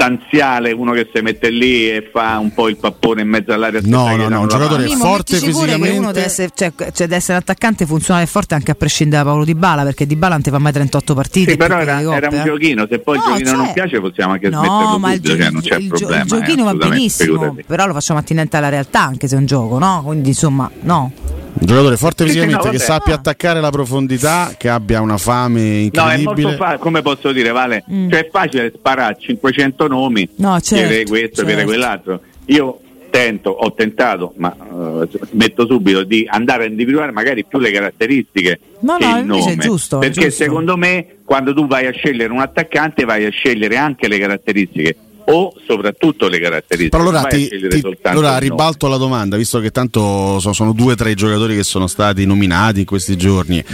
stanziale, 0.04 0.73
uno 0.73 0.92
che 0.92 1.08
si 1.12 1.20
mette 1.23 1.49
lì 1.50 1.88
e 1.90 2.08
fa 2.12 2.38
un 2.38 2.52
po' 2.52 2.68
il 2.68 2.76
pappone 2.76 3.23
in 3.23 3.28
mezzo 3.28 3.52
all'aria. 3.52 3.80
No, 3.84 4.14
no, 4.16 4.28
no, 4.28 4.40
un 4.40 4.49
giocatore. 4.49 4.84
Mimmo, 4.84 5.04
forte 5.04 5.38
che 5.38 5.44
uno 5.46 5.54
fisicamente. 5.61 6.06
deve 6.12 6.25
essere, 6.25 6.50
cioè, 6.54 6.73
cioè, 6.76 6.92
deve 6.92 7.16
essere 7.16 7.32
un 7.34 7.38
attaccante 7.38 7.87
funzionale 7.87 8.25
e 8.25 8.28
forte 8.28 8.54
anche 8.54 8.70
a 8.70 8.75
prescindere 8.75 9.23
da 9.23 9.28
Paolo 9.30 9.44
Di 9.44 9.54
Bala 9.54 9.82
perché 9.82 10.06
Di 10.06 10.16
Bala 10.16 10.34
non 10.34 10.42
ti 10.42 10.50
fa 10.50 10.58
mai 10.58 10.73
38 10.73 11.14
partite 11.14 11.50
Sì, 11.52 11.56
però 11.56 11.78
era, 11.78 12.00
era 12.00 12.28
un 12.28 12.34
eh. 12.38 12.42
giochino, 12.44 12.87
se 12.88 12.99
poi 12.99 13.16
il 13.16 13.23
No, 13.25 13.28
giochino 13.30 13.50
non 13.56 13.64
cioè- 13.64 13.75
piace 13.75 14.00
possiamo 14.00 14.32
anche 14.32 14.49
no, 14.49 14.58
smetterlo 14.58 14.99
ma 14.99 15.12
il, 15.12 15.23
cioè 15.25 15.50
non 15.50 15.61
c'è 15.62 15.76
il 15.76 15.88
problema. 15.88 16.23
il 16.23 16.28
giochino 16.28 16.61
eh, 16.62 16.64
va 16.64 16.88
benissimo, 16.88 17.32
figurati. 17.32 17.64
però 17.66 17.87
lo 17.87 17.92
facciamo 17.94 18.18
attinente 18.18 18.56
alla 18.56 18.68
realtà 18.68 19.02
anche 19.02 19.26
se 19.28 19.34
è 19.37 19.38
un 19.38 19.46
gioco, 19.46 19.78
no? 19.78 20.02
Quindi 20.04 20.28
insomma, 20.28 20.70
no. 20.82 21.12
Un 21.56 21.66
giocatore 21.66 21.96
forte 21.96 22.25
Sì, 22.25 22.30
sì, 22.30 22.37
fisicamente 22.38 22.66
no, 22.66 22.73
che 22.73 22.78
sappia 22.78 23.14
attaccare 23.14 23.61
la 23.61 23.70
profondità, 23.70 24.54
che 24.58 24.68
abbia 24.68 25.00
una 25.00 25.16
fame 25.18 25.61
No, 25.61 26.08
è 26.08 26.14
incredibile. 26.16 26.42
molto 26.42 26.56
facile, 26.56 26.78
come 26.78 27.02
posso 27.02 27.32
dire, 27.32 27.50
Vale? 27.52 27.84
Mm. 27.90 28.11
Cioè 28.11 28.20
è 28.26 28.28
facile 28.30 28.73
sparare 28.76 29.16
500 29.18 29.87
nomi, 29.87 30.28
No, 30.37 30.58
certo, 30.61 30.88
dire 30.88 31.04
questo, 31.04 31.42
dire 31.42 31.52
certo. 31.54 31.66
quell'altro. 31.68 32.20
Io 32.46 32.78
tento, 33.11 33.50
ho 33.50 33.73
tentato, 33.73 34.32
ma 34.38 34.54
eh, 35.02 35.08
metto 35.32 35.66
subito 35.66 36.02
di 36.02 36.26
andare 36.28 36.64
a 36.64 36.66
individuare 36.66 37.12
magari 37.12 37.44
più 37.44 37.61
le 37.61 37.70
caratteristiche 37.70 38.58
No, 38.80 38.96
che 38.96 39.04
no, 39.06 39.16
il 39.18 39.23
invece 39.23 39.44
è 39.44 39.50
nome. 39.50 39.62
giusto, 39.62 39.96
è 39.96 40.00
perché 40.00 40.25
giusto. 40.26 40.42
secondo 40.44 40.76
me 40.76 41.06
quando 41.25 41.54
tu 41.54 41.68
vai 41.68 41.87
a 41.87 41.92
scegliere 41.92 42.32
un 42.32 42.40
attaccante 42.40 43.04
vai 43.04 43.25
a 43.25 43.30
scegliere 43.30 43.76
anche 43.76 44.08
le 44.08 44.18
caratteristiche 44.18 44.96
o 45.26 45.52
soprattutto 45.66 46.28
le 46.28 46.38
caratteristiche. 46.38 46.90
Però 46.90 47.02
allora, 47.02 47.23
ti, 47.28 47.49
ti- 47.49 47.97
allora 48.02 48.37
ribalto 48.38 48.87
la 48.88 48.97
domanda, 48.97 49.37
visto 49.37 49.61
che 49.61 49.71
tanto 49.71 50.38
so- 50.40 50.52
sono 50.52 50.73
due 50.73 50.95
tra 50.97 51.09
i 51.09 51.14
giocatori 51.14 51.57
che 51.57 51.62
sono 51.64 51.87
stati 51.87 52.25
nominati 52.26 52.81
in 52.81 52.87
questi 52.87 53.16
giorni. 53.16 53.64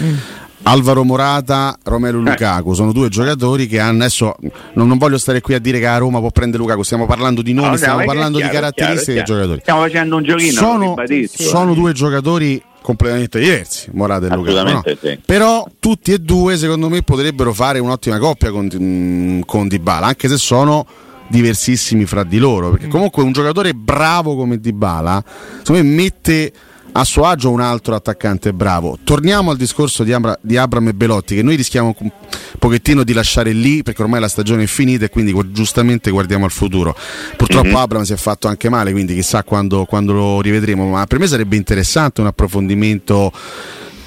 Alvaro 0.63 1.05
Morata, 1.05 1.79
Romelu 1.83 2.19
Eh. 2.21 2.31
Lukaku 2.31 2.75
sono 2.75 2.93
due 2.93 3.09
giocatori 3.09 3.67
che 3.67 3.81
hanno 3.81 4.01
adesso 4.05 4.37
non, 4.75 4.89
non 4.89 4.99
voglio 4.99 5.17
stare 5.17 5.41
qui 5.41 5.55
a 5.55 5.59
dire 5.59 5.79
che 5.79 5.87
a 5.87 5.97
Roma 5.97 6.19
può 6.21 6.31
prendere 6.31 6.63
Lukaku, 6.63 6.83
stiamo 6.83 7.07
parlando 7.07 7.41
di 7.41 7.55
nomi, 7.55 7.71
No, 7.71 7.77
stiamo 7.77 8.05
parlando 8.05 8.37
chiaro, 8.37 8.53
di 8.53 8.59
caratteristiche 8.59 9.13
chiaro, 9.13 9.15
dei 9.15 9.25
chiaro. 9.25 9.41
giocatori. 9.41 9.61
Stiamo 9.63 9.81
facendo 9.81 10.17
un 10.17 10.23
giochino, 10.23 10.53
sono, 10.53 10.95
sono 11.31 11.75
due 11.75 11.93
giocatori 11.95 12.63
completamente 12.83 13.39
diversi, 13.41 13.89
Morata 13.95 14.27
e 14.27 14.35
Lukaku. 14.37 14.69
No? 14.71 14.83
sì. 15.01 15.19
Però 15.25 15.67
tutti 15.81 16.13
e 16.13 16.19
due 16.19 16.59
secondo 16.59 16.91
me 16.91 17.03
potrebbero 17.03 17.55
fare 17.55 17.79
un'ottima 17.79 18.19
coppia 18.19 18.51
con, 18.51 18.69
mm, 18.73 19.41
con 19.47 19.67
Dybala, 19.67 20.09
anche 20.09 20.29
se 20.29 20.37
sono 20.37 20.87
diversissimi 21.31 22.05
fra 22.07 22.25
di 22.25 22.39
loro, 22.39 22.71
perché 22.71 22.89
comunque 22.89 23.23
un 23.23 23.33
giocatore 23.33 23.73
bravo 23.73 24.37
come 24.37 24.59
Dybala, 24.59 25.25
secondo 25.59 25.83
me 25.83 25.89
mette 25.89 26.53
a 26.93 27.05
suo 27.05 27.25
agio 27.25 27.51
un 27.51 27.61
altro 27.61 27.95
attaccante 27.95 28.53
bravo. 28.53 28.99
Torniamo 29.05 29.51
al 29.51 29.57
discorso 29.57 30.03
di, 30.03 30.13
Abra- 30.13 30.39
di 30.41 30.57
Abram 30.57 30.89
e 30.89 30.95
Belotti, 30.95 31.37
che 31.37 31.43
noi 31.43 31.55
rischiamo 31.55 31.95
un 31.97 32.11
pochettino 32.59 33.05
di 33.05 33.13
lasciare 33.13 33.53
lì 33.53 33.83
perché 33.83 34.03
ormai 34.03 34.21
la 34.21 34.29
stagione 34.29 34.65
è 34.65 34.67
finita 34.67 35.05
e 35.05 35.09
quindi 35.09 35.35
giustamente 35.53 36.11
guardiamo 36.11 36.45
al 36.45 36.51
futuro. 36.51 36.97
Purtroppo 37.37 37.79
Abram 37.79 38.03
si 38.03 38.13
è 38.13 38.17
fatto 38.17 38.49
anche 38.49 38.69
male, 38.69 38.93
quindi 38.93 39.15
chissà 39.15 39.45
quando, 39.45 39.85
quando 39.85 40.13
lo 40.13 40.41
rivedremo, 40.41 40.89
ma 40.89 41.07
per 41.07 41.19
me 41.19 41.27
sarebbe 41.27 41.57
interessante 41.57 42.21
un 42.21 42.27
approfondimento 42.27 43.33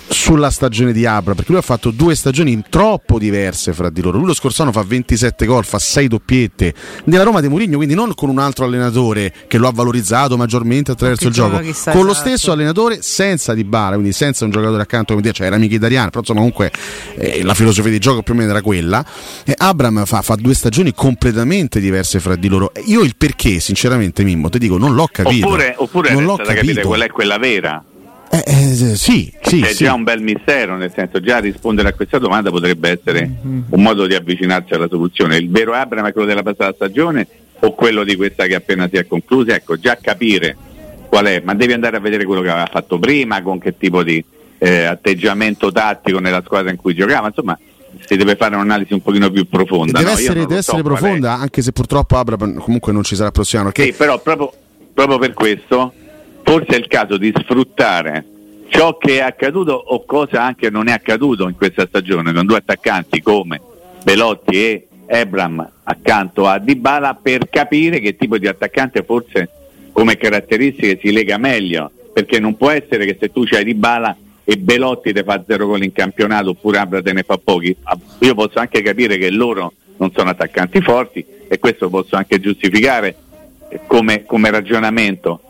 sulla 0.07 0.49
stagione 0.49 0.91
di 0.91 1.05
Abra 1.05 1.33
perché 1.33 1.51
lui 1.51 1.59
ha 1.59 1.63
fatto 1.63 1.91
due 1.91 2.15
stagioni 2.15 2.63
troppo 2.69 3.17
diverse 3.19 3.73
fra 3.73 3.89
di 3.89 4.01
loro. 4.01 4.17
Lui 4.17 4.27
lo 4.27 4.33
scorso 4.33 4.61
anno 4.61 4.71
fa 4.71 4.83
27 4.83 5.45
gol 5.45 5.65
fa 5.65 5.79
6 5.79 6.07
doppiette 6.07 6.73
nella 7.05 7.23
Roma 7.23 7.41
di 7.41 7.47
Mourinho 7.47 7.77
quindi 7.77 7.95
non 7.95 8.13
con 8.15 8.29
un 8.29 8.39
altro 8.39 8.65
allenatore 8.65 9.33
che 9.47 9.57
lo 9.57 9.67
ha 9.67 9.71
valorizzato 9.71 10.37
maggiormente 10.37 10.91
attraverso 10.91 11.27
il 11.27 11.33
gioco 11.33 11.55
con 11.57 11.63
lo 11.63 11.69
esatto. 11.69 12.13
stesso 12.13 12.51
allenatore 12.51 13.01
senza 13.01 13.53
Di 13.53 13.63
Bala 13.63 13.93
quindi 13.93 14.13
senza 14.13 14.45
un 14.45 14.51
giocatore 14.51 14.81
accanto 14.81 15.13
come 15.13 15.21
dire 15.21 15.33
cioè 15.33 15.47
era 15.47 15.57
Mkhitaryan 15.57 16.09
però 16.09 16.19
insomma 16.19 16.39
comunque 16.39 16.71
eh, 17.15 17.43
la 17.43 17.53
filosofia 17.53 17.91
di 17.91 17.99
gioco 17.99 18.21
più 18.21 18.33
o 18.33 18.37
meno 18.37 18.51
era 18.51 18.61
quella. 18.61 19.05
E 19.45 19.53
Abram 19.57 20.05
fa, 20.05 20.21
fa 20.21 20.35
due 20.35 20.53
stagioni 20.53 20.93
completamente 20.93 21.79
diverse 21.79 22.19
fra 22.19 22.35
di 22.35 22.47
loro. 22.47 22.71
Io 22.85 23.01
il 23.01 23.15
perché 23.15 23.59
sinceramente 23.59 24.23
Mimmo 24.23 24.49
ti 24.49 24.59
dico 24.59 24.77
non 24.77 24.93
l'ho 24.93 25.07
capito. 25.11 25.47
Oppure, 25.47 25.73
oppure 25.77 26.11
non 26.11 26.23
l'ho 26.23 26.35
da 26.35 26.43
capire 26.43 26.65
capito. 26.65 26.87
qual 26.87 27.01
è 27.01 27.09
quella 27.09 27.37
vera. 27.37 27.83
Eh, 28.33 28.43
eh, 28.47 28.95
sì, 28.95 29.31
sì, 29.43 29.61
è 29.61 29.67
sì. 29.67 29.83
già 29.83 29.93
un 29.93 30.01
bel 30.01 30.19
mistero, 30.19 30.75
nel 30.75 30.91
senso 30.91 31.19
già 31.19 31.37
rispondere 31.37 31.89
a 31.89 31.93
questa 31.93 32.17
domanda 32.17 32.49
potrebbe 32.49 32.89
essere 32.89 33.29
un 33.43 33.79
modo 33.79 34.07
di 34.07 34.15
avvicinarsi 34.15 34.73
alla 34.73 34.87
soluzione. 34.87 35.37
Il 35.37 35.51
vero 35.51 35.73
Abram 35.73 36.07
è 36.07 36.11
quello 36.11 36.25
della 36.25 36.41
passata 36.41 36.73
stagione 36.73 37.27
o 37.59 37.75
quello 37.75 38.03
di 38.03 38.15
questa 38.15 38.47
che 38.47 38.55
appena 38.55 38.89
si 38.89 38.97
è 38.97 39.05
conclusa? 39.05 39.53
Ecco, 39.53 39.77
già 39.77 39.99
capire 40.01 40.57
qual 41.07 41.27
è, 41.27 41.43
ma 41.45 41.53
devi 41.53 41.73
andare 41.73 41.97
a 41.97 41.99
vedere 41.99 42.25
quello 42.25 42.41
che 42.41 42.49
aveva 42.49 42.65
fatto 42.65 42.97
prima, 42.97 43.43
con 43.43 43.59
che 43.59 43.77
tipo 43.77 44.01
di 44.01 44.25
eh, 44.57 44.85
atteggiamento 44.85 45.71
tattico 45.71 46.17
nella 46.17 46.41
squadra 46.43 46.71
in 46.71 46.77
cui 46.77 46.95
giocava, 46.95 47.27
insomma 47.27 47.55
si 48.03 48.15
deve 48.15 48.35
fare 48.35 48.55
un'analisi 48.55 48.93
un 48.93 49.03
pochino 49.03 49.29
più 49.29 49.47
profonda. 49.47 49.99
deve 49.99 50.11
no? 50.11 50.17
Essere, 50.17 50.39
deve 50.39 50.53
so 50.63 50.71
essere 50.71 50.81
profonda, 50.81 51.33
anche 51.33 51.61
se 51.61 51.71
purtroppo 51.71 52.17
Abram 52.17 52.57
comunque 52.57 52.91
non 52.91 53.03
ci 53.03 53.15
sarà 53.15 53.29
prossimo 53.29 53.61
anno. 53.61 53.71
Perché 53.71 53.91
Sì, 53.91 53.95
però 53.95 54.19
proprio, 54.19 54.51
proprio 54.91 55.19
per 55.19 55.33
questo 55.33 55.93
forse 56.53 56.75
è 56.75 56.77
il 56.77 56.87
caso 56.87 57.17
di 57.17 57.33
sfruttare 57.35 58.23
ciò 58.67 58.95
che 58.99 59.17
è 59.17 59.21
accaduto 59.21 59.71
o 59.73 60.05
cosa 60.05 60.43
anche 60.43 60.69
non 60.69 60.87
è 60.87 60.91
accaduto 60.91 61.47
in 61.47 61.55
questa 61.55 61.87
stagione 61.87 62.31
con 62.31 62.45
due 62.45 62.57
attaccanti 62.57 63.23
come 63.23 63.59
Belotti 64.03 64.57
e 64.57 64.87
Ebram 65.07 65.67
accanto 65.81 66.45
a 66.47 66.59
Dybala 66.59 67.17
per 67.19 67.49
capire 67.49 67.99
che 67.99 68.15
tipo 68.15 68.37
di 68.37 68.45
attaccante 68.45 69.01
forse 69.01 69.49
come 69.91 70.15
caratteristiche 70.15 70.99
si 71.01 71.11
lega 71.11 71.37
meglio. 71.37 71.89
Perché 72.13 72.39
non 72.39 72.55
può 72.55 72.69
essere 72.69 73.05
che 73.05 73.17
se 73.19 73.31
tu 73.31 73.43
c'hai 73.45 73.63
Dybala 73.63 74.15
e 74.43 74.55
Belotti 74.55 75.11
te 75.11 75.23
fa 75.23 75.43
zero 75.47 75.65
gol 75.65 75.83
in 75.83 75.91
campionato 75.91 76.49
oppure 76.49 76.77
Abra 76.77 77.01
te 77.01 77.13
ne 77.13 77.23
fa 77.23 77.39
pochi. 77.43 77.75
Io 78.19 78.35
posso 78.35 78.59
anche 78.59 78.83
capire 78.83 79.17
che 79.17 79.31
loro 79.31 79.73
non 79.97 80.11
sono 80.13 80.29
attaccanti 80.29 80.81
forti 80.81 81.25
e 81.47 81.57
questo 81.57 81.89
posso 81.89 82.15
anche 82.15 82.39
giustificare 82.39 83.15
come, 83.87 84.23
come 84.25 84.51
ragionamento 84.51 85.41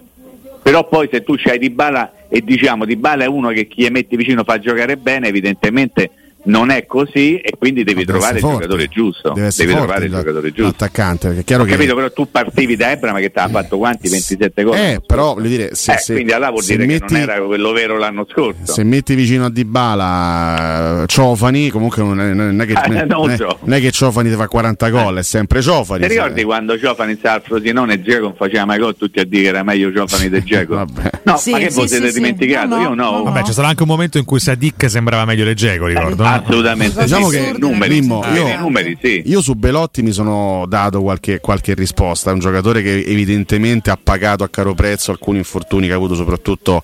però 0.63 0.87
poi 0.87 1.09
se 1.11 1.23
tu 1.23 1.35
c'hai 1.37 1.59
Dybala 1.59 2.13
e 2.29 2.41
diciamo 2.41 2.85
Dybala 2.85 3.25
è 3.25 3.27
uno 3.27 3.49
che 3.49 3.67
chi 3.67 3.87
metti 3.89 4.15
vicino 4.15 4.43
fa 4.43 4.57
giocare 4.57 4.97
bene 4.97 5.27
evidentemente 5.27 6.09
non 6.45 6.69
è 6.71 6.85
così 6.85 7.37
e 7.37 7.53
quindi 7.57 7.83
devi 7.83 8.03
trovare 8.05 8.35
il 8.35 8.41
giocatore 8.41 8.87
giusto 8.87 9.31
deve 9.31 9.49
devi 9.55 9.71
forte 9.71 9.85
trovare 9.85 10.05
il 10.05 10.11
giocatore 10.11 10.47
giusto 10.51 10.63
l'attaccante. 10.63 11.27
Perché 11.27 11.41
è 11.41 11.43
chiaro 11.45 11.63
ho 11.63 11.65
che 11.65 11.71
capito 11.71 11.95
però 11.95 12.11
tu 12.11 12.29
partivi 12.29 12.75
da 12.75 12.91
Ebram 12.91 13.17
che 13.17 13.31
ti 13.31 13.39
ha 13.39 13.47
fatto 13.47 13.77
quanti? 13.77 14.09
27 14.09 14.63
gol 14.63 14.75
Eh, 14.75 15.01
però 15.05 15.33
voglio 15.35 15.47
dire, 15.47 15.73
se, 15.75 15.93
Eh, 15.93 15.97
se- 15.97 16.13
quindi 16.13 16.31
allora 16.33 16.49
vuol 16.51 16.63
se 16.63 16.73
dire 16.75 16.85
metti, 16.85 17.05
che 17.05 17.13
non 17.13 17.21
era 17.21 17.41
quello 17.41 17.71
vero 17.71 17.97
l'anno 17.97 18.25
scorso 18.29 18.71
se 18.73 18.83
metti 18.83 19.15
vicino 19.15 19.45
a 19.45 19.49
Dybala 19.49 21.03
eh, 21.03 21.07
Ciofani, 21.07 21.69
comunque 21.69 22.03
non 22.03 22.19
è, 22.19 22.33
non 22.33 22.61
è 22.61 22.65
che, 22.65 22.73
Ah, 22.73 22.87
non 22.87 23.05
non 23.07 23.31
è- 23.31 23.37
non 23.63 23.73
è 23.73 23.79
che 23.79 23.91
Ciofani 23.91 24.29
ti 24.29 24.35
fa 24.35 24.47
40 24.47 24.89
gol, 24.89 25.17
è 25.17 25.23
sempre 25.23 25.61
Ciofani. 25.61 26.01
ti 26.01 26.07
ricordi 26.09 26.43
quando 26.43 26.77
Ciofani 26.77 27.15
stava 27.17 27.35
al 27.35 27.41
Frosinone 27.43 27.93
e 27.93 28.01
Dzeko 28.01 28.33
faceva 28.37 28.65
mai 28.65 28.79
gol 28.79 28.95
tutti 28.97 29.19
a 29.19 29.23
dire 29.25 29.43
che 29.43 29.47
era 29.49 29.63
meglio 29.63 29.91
Ciofani 29.93 30.29
del 30.29 30.43
Vabbè. 30.67 31.09
no 31.23 31.37
Sì, 31.37 31.51
ma 31.51 31.57
che 31.59 31.69
sì, 31.69 31.77
voi 31.77 31.87
siete 31.87 32.07
sì, 32.07 32.11
sì. 32.13 32.19
dimenticato 32.19 32.75
No, 32.75 32.81
io 32.81 32.93
no. 32.93 33.23
Vabbè, 33.23 33.41
c'è 33.43 33.51
stato 33.51 33.67
anche 33.67 33.83
un 33.83 33.89
momento 33.89 34.17
in 34.17 34.25
cui 34.25 34.39
Sadik 34.39 34.89
sembrava 34.89 35.25
meglio 35.25 35.45
Leggero, 35.45 35.85
ricordo. 35.87 36.23
Assolutamente 36.41 37.01
Diciamo 37.03 37.29
sì, 37.29 37.37
che, 37.37 37.55
numeri, 37.57 37.99
Mimmo, 37.99 38.23
io- 38.33 38.47
i 38.47 38.57
numeri 38.57 38.97
sì 39.01 39.21
Io 39.25 39.41
su 39.41 39.53
Belotti 39.53 40.01
mi 40.01 40.11
sono 40.11 40.65
dato 40.67 41.01
qualche, 41.01 41.39
qualche 41.39 41.73
risposta. 41.73 42.29
È 42.29 42.33
un 42.33 42.39
giocatore 42.39 42.81
che 42.81 43.03
evidentemente 43.05 43.89
ha 43.89 43.97
pagato 44.01 44.43
a 44.43 44.49
caro 44.49 44.73
prezzo 44.73 45.11
alcuni 45.11 45.37
infortuni 45.39 45.87
che 45.87 45.93
ha 45.93 45.95
avuto 45.95 46.15
soprattutto 46.15 46.83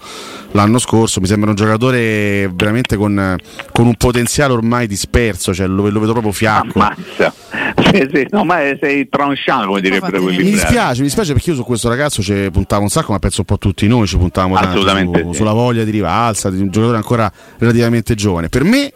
l'anno 0.51 0.79
scorso. 0.79 1.19
Mi 1.19 1.27
sembra 1.27 1.49
un 1.49 1.55
giocatore 1.55 2.49
veramente 2.53 2.95
con, 2.95 3.35
con 3.71 3.87
un 3.87 3.95
potenziale 3.95 4.53
ormai 4.53 4.87
disperso, 4.87 5.53
cioè 5.53 5.67
lo, 5.67 5.89
lo 5.89 5.99
vedo 5.99 6.11
proprio 6.11 6.31
fiacco. 6.31 6.79
Ammazza. 6.79 7.33
Sì, 7.91 8.09
sì, 8.13 8.27
no, 8.31 8.43
ma 8.43 8.57
sei 8.79 9.07
tranchant 9.09 9.65
come 9.65 9.81
direbbero 9.81 10.21
quelli 10.21 10.43
Mi 10.43 10.51
dispiace, 10.51 10.99
mi 10.99 11.05
dispiace 11.07 11.33
perché 11.33 11.49
io 11.51 11.55
su 11.55 11.63
questo 11.63 11.89
ragazzo 11.89 12.21
ci 12.21 12.49
puntavo 12.51 12.83
un 12.83 12.89
sacco, 12.89 13.11
ma 13.11 13.19
penso 13.19 13.39
un 13.41 13.45
po' 13.45 13.57
tutti 13.57 13.87
noi 13.87 14.05
ci 14.07 14.17
puntavamo 14.17 14.53
tanto 14.55 14.69
Assolutamente 14.69 15.21
su- 15.21 15.31
sì. 15.31 15.37
sulla 15.37 15.53
voglia 15.53 15.83
di 15.83 15.91
rivalsa, 15.91 16.49
di 16.49 16.61
un 16.61 16.69
giocatore 16.69 16.97
ancora 16.97 17.31
relativamente 17.57 18.15
giovane. 18.15 18.49
Per 18.49 18.63
me 18.63 18.91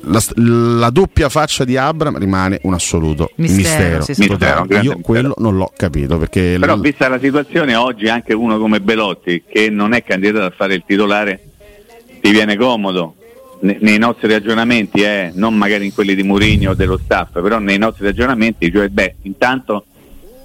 la, 0.00 0.20
la 0.36 0.90
doppia 0.90 1.28
faccia 1.28 1.64
di 1.64 1.76
Abram 1.76 2.18
rimane 2.18 2.60
un 2.64 2.74
assoluto 2.74 3.30
Mistero, 3.36 3.62
mistero. 3.62 4.02
sì, 4.02 4.14
sì. 4.14 4.28
Mistero, 4.28 4.66
Io 4.68 4.76
mistero. 4.78 4.98
quello 5.00 5.34
non 5.38 5.56
l'ho 5.56 5.72
capito 5.76 6.18
perché 6.18 6.56
Però 6.60 6.76
l- 6.76 6.80
vista 6.80 7.08
la 7.08 7.18
situazione 7.18 7.74
oggi 7.74 8.08
anche 8.08 8.34
uno 8.34 8.58
come 8.58 8.80
Belotti 8.80 9.44
che 9.48 9.70
non 9.70 9.92
è 9.94 10.02
candidato 10.02 10.44
a 10.44 10.50
fare 10.54 10.74
il 10.74 10.82
titolare 10.86 11.40
ti 12.20 12.30
viene 12.30 12.56
comodo 12.56 13.14
Ne- 13.62 13.78
nei 13.80 13.96
nostri 13.98 14.28
ragionamenti 14.28 15.02
eh, 15.02 15.30
non 15.34 15.54
magari 15.56 15.86
in 15.86 15.94
quelli 15.94 16.14
di 16.16 16.22
Mourinho 16.24 16.70
o 16.70 16.74
dello 16.74 16.98
staff 17.02 17.40
però 17.40 17.58
nei 17.60 17.78
nostri 17.78 18.04
ragionamenti 18.04 18.70
cioè 18.72 18.88
beh 18.88 19.14
intanto 19.22 19.84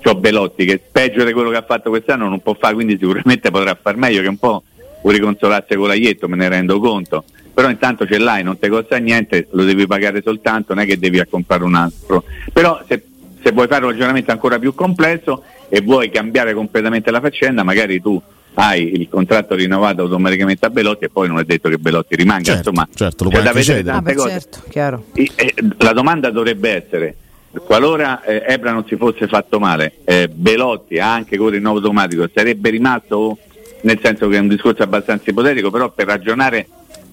c'ho 0.03 0.13
Belotti 0.15 0.65
che 0.65 0.79
peggio 0.91 1.23
di 1.23 1.33
quello 1.33 1.49
che 1.49 1.55
ha 1.57 1.65
fatto 1.67 1.89
quest'anno 1.89 2.29
non 2.29 2.41
può 2.41 2.55
fare 2.59 2.75
quindi 2.75 2.95
sicuramente 2.99 3.49
potrà 3.49 3.75
far 3.81 3.97
meglio 3.97 4.21
che 4.21 4.27
un 4.27 4.37
po' 4.37 4.63
vuoi 5.01 5.15
riconsolarsi 5.15 5.73
con 5.75 5.87
l'aietto 5.87 6.27
me 6.27 6.35
ne 6.37 6.47
rendo 6.47 6.79
conto 6.79 7.23
però 7.57 7.71
intanto 7.71 8.05
ce 8.05 8.19
l'hai 8.19 8.43
non 8.43 8.59
ti 8.59 8.69
costa 8.69 8.97
niente 8.97 9.47
lo 9.51 9.63
devi 9.63 9.87
pagare 9.87 10.21
soltanto 10.21 10.75
non 10.75 10.83
è 10.83 10.85
che 10.85 10.99
devi 10.99 11.19
comprare 11.27 11.63
un 11.63 11.73
altro 11.73 12.23
però 12.53 12.79
se 12.87 13.01
se 13.47 13.53
vuoi 13.53 13.67
fare 13.67 13.85
un 13.85 13.91
ragionamento 13.91 14.31
ancora 14.31 14.59
più 14.59 14.75
complesso 14.75 15.43
e 15.69 15.81
vuoi 15.81 16.09
cambiare 16.09 16.53
completamente 16.53 17.11
la 17.11 17.21
faccenda, 17.21 17.63
magari 17.63 18.01
tu 18.01 18.21
hai 18.55 18.99
il 18.99 19.07
contratto 19.07 19.55
rinnovato 19.55 20.01
automaticamente 20.01 20.65
a 20.65 20.69
Belotti 20.69 21.05
e 21.05 21.09
poi 21.09 21.27
non 21.27 21.39
è 21.39 21.43
detto 21.43 21.69
che 21.69 21.77
Belotti 21.77 22.15
rimanga. 22.15 22.43
Certo, 22.43 22.69
Insomma, 22.69 22.87
certo, 22.93 23.23
lo 23.23 23.29
puoi 23.29 23.43
da 23.43 23.53
vedere. 23.53 23.79
Ah, 23.81 23.83
tante 23.83 24.11
beh, 24.11 24.15
cose. 24.15 24.29
certo, 24.29 24.63
chiaro. 24.69 25.05
I- 25.13 25.31
eh, 25.35 25.53
la 25.77 25.93
domanda 25.93 26.29
dovrebbe 26.29 26.71
essere, 26.71 27.15
qualora 27.63 28.21
eh, 28.23 28.43
Ebra 28.47 28.71
non 28.71 28.85
si 28.85 28.97
fosse 28.97 29.27
fatto 29.27 29.59
male, 29.59 29.93
eh, 30.03 30.27
Belotti 30.27 30.99
anche 30.99 31.37
con 31.37 31.47
il 31.47 31.53
rinnovo 31.53 31.77
automatico 31.77 32.27
sarebbe 32.33 32.69
rimasto, 32.69 33.37
nel 33.81 33.99
senso 34.01 34.27
che 34.27 34.35
è 34.35 34.39
un 34.39 34.47
discorso 34.47 34.83
abbastanza 34.83 35.29
ipotetico, 35.29 35.69
però 35.69 35.91
per 35.91 36.07
ragionare 36.07 36.67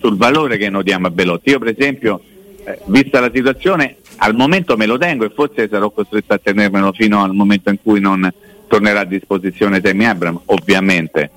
sul 0.04 0.18
valore 0.18 0.58
che 0.58 0.68
noi 0.68 0.82
diamo 0.82 1.06
a 1.06 1.11
Belotti. 1.11 1.49
Io 1.49 1.58
per 1.58 1.75
esempio, 1.76 2.20
eh, 2.64 2.78
vista 2.87 3.20
la 3.20 3.30
situazione, 3.32 3.96
al 4.16 4.34
momento 4.34 4.76
me 4.76 4.84
lo 4.84 4.99
tengo 4.99 5.25
e 5.25 5.32
forse 5.34 5.66
sarò 5.66 5.90
costretto 5.90 6.34
a 6.34 6.38
tenermelo 6.38 6.92
fino 6.92 7.23
al 7.25 7.32
momento 7.32 7.70
in 7.70 7.78
cui 7.82 8.00
non 8.00 8.30
tornerà 8.68 9.00
a 9.00 9.04
disposizione 9.04 9.80
Temi 9.80 10.06
Abram, 10.06 10.38
ovviamente. 10.46 11.30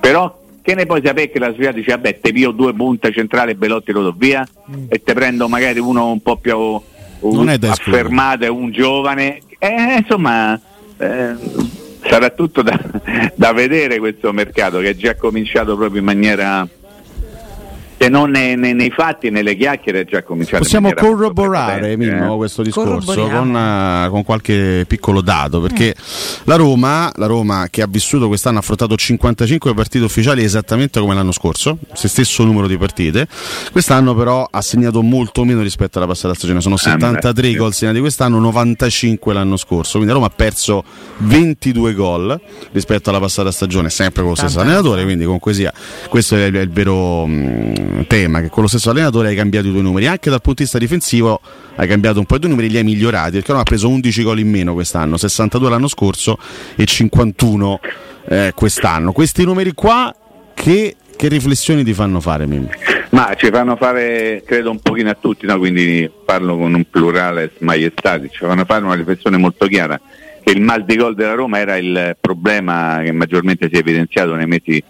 Però 0.00 0.44
che 0.62 0.74
ne 0.74 0.86
puoi 0.86 1.02
sapere 1.04 1.30
che 1.30 1.38
la 1.38 1.50
società 1.50 1.72
dice 1.72 1.90
vabbè 1.92 2.20
te 2.20 2.32
pio 2.32 2.52
due 2.52 2.72
punte 2.72 3.12
centrali 3.12 3.50
e 3.52 3.54
Belotti 3.54 3.92
lo 3.92 4.02
do 4.02 4.14
via 4.16 4.44
e 4.88 5.00
te 5.00 5.12
prendo 5.12 5.46
magari 5.46 5.78
uno 5.78 6.10
un 6.10 6.20
po' 6.20 6.38
più 6.38 6.56
uh, 6.56 6.80
da 7.20 7.52
escludere. 7.52 7.70
affermato 7.70 8.44
e 8.44 8.48
un 8.48 8.72
giovane 8.72 9.42
eh, 9.60 9.98
insomma 9.98 10.60
eh, 10.98 11.34
sarà 12.02 12.30
tutto 12.30 12.62
da, 12.62 12.80
da 13.36 13.52
vedere 13.52 14.00
questo 14.00 14.32
mercato 14.32 14.80
che 14.80 14.90
è 14.90 14.96
già 14.96 15.14
cominciato 15.14 15.76
proprio 15.76 16.00
in 16.00 16.04
maniera 16.04 16.68
se 17.98 18.08
non 18.08 18.30
nei, 18.30 18.56
nei, 18.56 18.74
nei 18.74 18.90
fatti, 18.90 19.30
nelle 19.30 19.56
chiacchiere 19.56 20.00
è 20.00 20.04
già 20.04 20.22
cominciato. 20.22 20.62
Possiamo 20.62 20.92
corroborare 20.92 21.96
Mimmo, 21.96 22.34
eh? 22.34 22.36
questo 22.36 22.62
discorso 22.62 23.26
con, 23.28 23.54
uh, 23.54 24.10
con, 24.10 24.22
qualche 24.22 24.84
piccolo 24.86 25.22
dato, 25.22 25.60
perché 25.60 25.94
mm. 25.98 26.40
la, 26.44 26.56
Roma, 26.56 27.10
la 27.16 27.26
Roma 27.26 27.68
che 27.70 27.80
ha 27.80 27.86
vissuto 27.88 28.28
quest'anno 28.28 28.58
ha 28.58 28.60
affrontato 28.60 28.96
55 28.96 29.72
partite 29.72 30.04
ufficiali 30.04 30.44
esattamente 30.44 31.00
come 31.00 31.14
l'anno 31.14 31.32
scorso, 31.32 31.78
se 31.94 32.08
stesso 32.08 32.44
numero 32.44 32.66
di 32.66 32.76
partite, 32.76 33.26
quest'anno 33.72 34.14
però 34.14 34.46
ha 34.50 34.60
segnato 34.60 35.02
molto 35.02 35.44
meno 35.44 35.62
rispetto 35.62 35.96
alla 35.96 36.06
passata 36.06 36.34
stagione, 36.34 36.60
sono 36.60 36.76
73 36.76 37.48
eh, 37.48 37.54
gol 37.54 37.72
segnati 37.72 38.00
quest'anno, 38.00 38.38
95 38.38 39.32
l'anno 39.32 39.56
scorso, 39.56 39.92
quindi 39.92 40.08
la 40.08 40.14
Roma 40.14 40.26
ha 40.26 40.32
perso 40.34 40.84
22 41.18 41.94
gol 41.94 42.38
rispetto 42.72 43.08
alla 43.08 43.20
passata 43.20 43.50
stagione, 43.50 43.88
sempre 43.88 44.20
con 44.20 44.32
lo 44.32 44.36
stesso 44.36 44.60
allenatore, 44.60 45.04
quindi 45.04 45.24
comunque 45.24 45.54
sia, 45.54 45.72
questo 46.10 46.36
è 46.36 46.44
il, 46.44 46.54
è 46.54 46.60
il 46.60 46.70
vero... 46.70 47.26
Mh, 47.26 47.85
tema 48.06 48.40
che 48.40 48.48
con 48.48 48.62
lo 48.62 48.68
stesso 48.68 48.90
allenatore 48.90 49.28
hai 49.28 49.34
cambiato 49.34 49.66
i 49.66 49.70
tuoi 49.70 49.82
numeri, 49.82 50.06
anche 50.06 50.30
dal 50.30 50.40
punto 50.40 50.58
di 50.58 50.62
vista 50.64 50.78
difensivo 50.78 51.40
hai 51.76 51.86
cambiato 51.86 52.18
un 52.18 52.26
po' 52.26 52.36
i 52.36 52.38
tuoi 52.38 52.50
numeri, 52.50 52.70
li 52.70 52.78
hai 52.78 52.84
migliorati, 52.84 53.32
perché 53.32 53.52
non 53.52 53.60
ha 53.60 53.64
preso 53.64 53.88
11 53.88 54.22
gol 54.22 54.38
in 54.38 54.50
meno 54.50 54.72
quest'anno, 54.72 55.16
62 55.16 55.70
l'anno 55.70 55.88
scorso 55.88 56.38
e 56.74 56.84
51 56.84 57.80
eh, 58.28 58.52
quest'anno. 58.54 59.12
Questi 59.12 59.44
numeri 59.44 59.72
qua 59.72 60.14
che, 60.54 60.96
che 61.16 61.28
riflessioni 61.28 61.84
ti 61.84 61.92
fanno 61.92 62.20
fare 62.20 62.46
Mimmo? 62.46 62.70
Ma 63.10 63.34
ci 63.36 63.48
fanno 63.50 63.76
fare, 63.76 64.42
credo, 64.44 64.70
un 64.70 64.80
pochino 64.80 65.10
a 65.10 65.16
tutti, 65.18 65.46
no? 65.46 65.58
quindi 65.58 66.10
parlo 66.24 66.56
con 66.56 66.74
un 66.74 66.84
plurale 66.90 67.52
maiestati, 67.58 68.28
ci 68.30 68.38
fanno 68.38 68.64
fare 68.64 68.84
una 68.84 68.94
riflessione 68.94 69.36
molto 69.36 69.66
chiara 69.66 70.00
il 70.52 70.60
mal 70.60 70.84
di 70.84 70.96
gol 70.96 71.14
della 71.14 71.34
Roma 71.34 71.58
era 71.58 71.76
il 71.76 72.16
problema 72.20 73.00
che 73.02 73.10
maggiormente 73.10 73.68
si 73.68 73.74
è 73.74 73.78
evidenziato 73.78 74.34
nei 74.34 74.46
mesi 74.46 74.82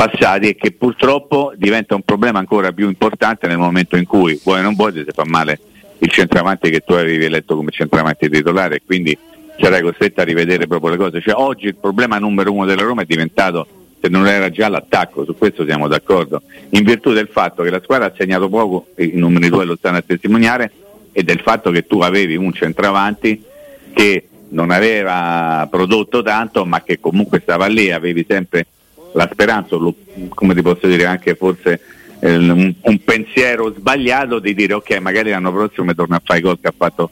passati 0.00 0.48
e 0.48 0.56
che 0.56 0.72
purtroppo 0.72 1.52
diventa 1.56 1.94
un 1.94 2.00
problema 2.00 2.38
ancora 2.38 2.72
più 2.72 2.88
importante 2.88 3.46
nel 3.46 3.58
momento 3.58 3.96
in 3.96 4.06
cui 4.06 4.40
vuoi 4.42 4.60
o 4.60 4.62
non 4.62 4.74
vuoi 4.74 4.94
ti 4.94 5.04
fa 5.12 5.24
male 5.26 5.60
il 5.98 6.10
centravanti 6.10 6.70
che 6.70 6.80
tu 6.80 6.94
avevi 6.94 7.26
eletto 7.26 7.54
come 7.54 7.70
centravanti 7.70 8.30
titolare 8.30 8.76
e 8.76 8.82
quindi 8.86 9.16
sarai 9.58 9.82
costretto 9.82 10.22
a 10.22 10.24
rivedere 10.24 10.66
proprio 10.66 10.92
le 10.92 10.96
cose. 10.96 11.20
Cioè, 11.20 11.34
oggi 11.36 11.66
il 11.66 11.74
problema 11.74 12.18
numero 12.18 12.50
uno 12.50 12.64
della 12.64 12.80
Roma 12.80 13.02
è 13.02 13.04
diventato 13.04 13.66
se 14.00 14.08
non 14.08 14.26
era 14.26 14.48
già 14.48 14.70
l'attacco, 14.70 15.26
su 15.26 15.36
questo 15.36 15.66
siamo 15.66 15.86
d'accordo, 15.86 16.40
in 16.70 16.82
virtù 16.82 17.12
del 17.12 17.28
fatto 17.30 17.62
che 17.62 17.68
la 17.68 17.82
squadra 17.82 18.06
ha 18.06 18.12
segnato 18.16 18.48
poco, 18.48 18.86
i 18.96 19.10
numeri 19.16 19.50
due 19.50 19.66
lo 19.66 19.76
stanno 19.76 19.98
a 19.98 20.02
testimoniare, 20.02 20.72
e 21.12 21.22
del 21.22 21.40
fatto 21.40 21.70
che 21.70 21.86
tu 21.86 22.00
avevi 22.00 22.36
un 22.36 22.54
centravanti 22.54 23.44
che 23.92 24.28
non 24.48 24.70
aveva 24.70 25.68
prodotto 25.70 26.22
tanto, 26.22 26.64
ma 26.64 26.82
che 26.82 26.98
comunque 26.98 27.40
stava 27.40 27.66
lì, 27.66 27.90
avevi 27.90 28.24
sempre 28.26 28.64
la 29.12 29.28
speranza, 29.30 29.76
lo, 29.76 29.94
come 30.28 30.54
ti 30.54 30.62
posso 30.62 30.86
dire 30.86 31.04
anche 31.04 31.34
forse 31.34 31.80
eh, 32.20 32.36
un, 32.36 32.74
un, 32.80 33.04
pensiero 33.04 33.72
sbagliato 33.76 34.38
di 34.38 34.54
dire 34.54 34.74
ok 34.74 34.98
magari 34.98 35.30
l'anno 35.30 35.52
prossimo 35.52 35.86
mi 35.86 35.94
torna 35.94 36.16
a 36.16 36.22
fare 36.24 36.38
i 36.38 36.42
gol 36.42 36.58
che 36.60 36.68
ha 36.68 36.74
fatto 36.76 37.10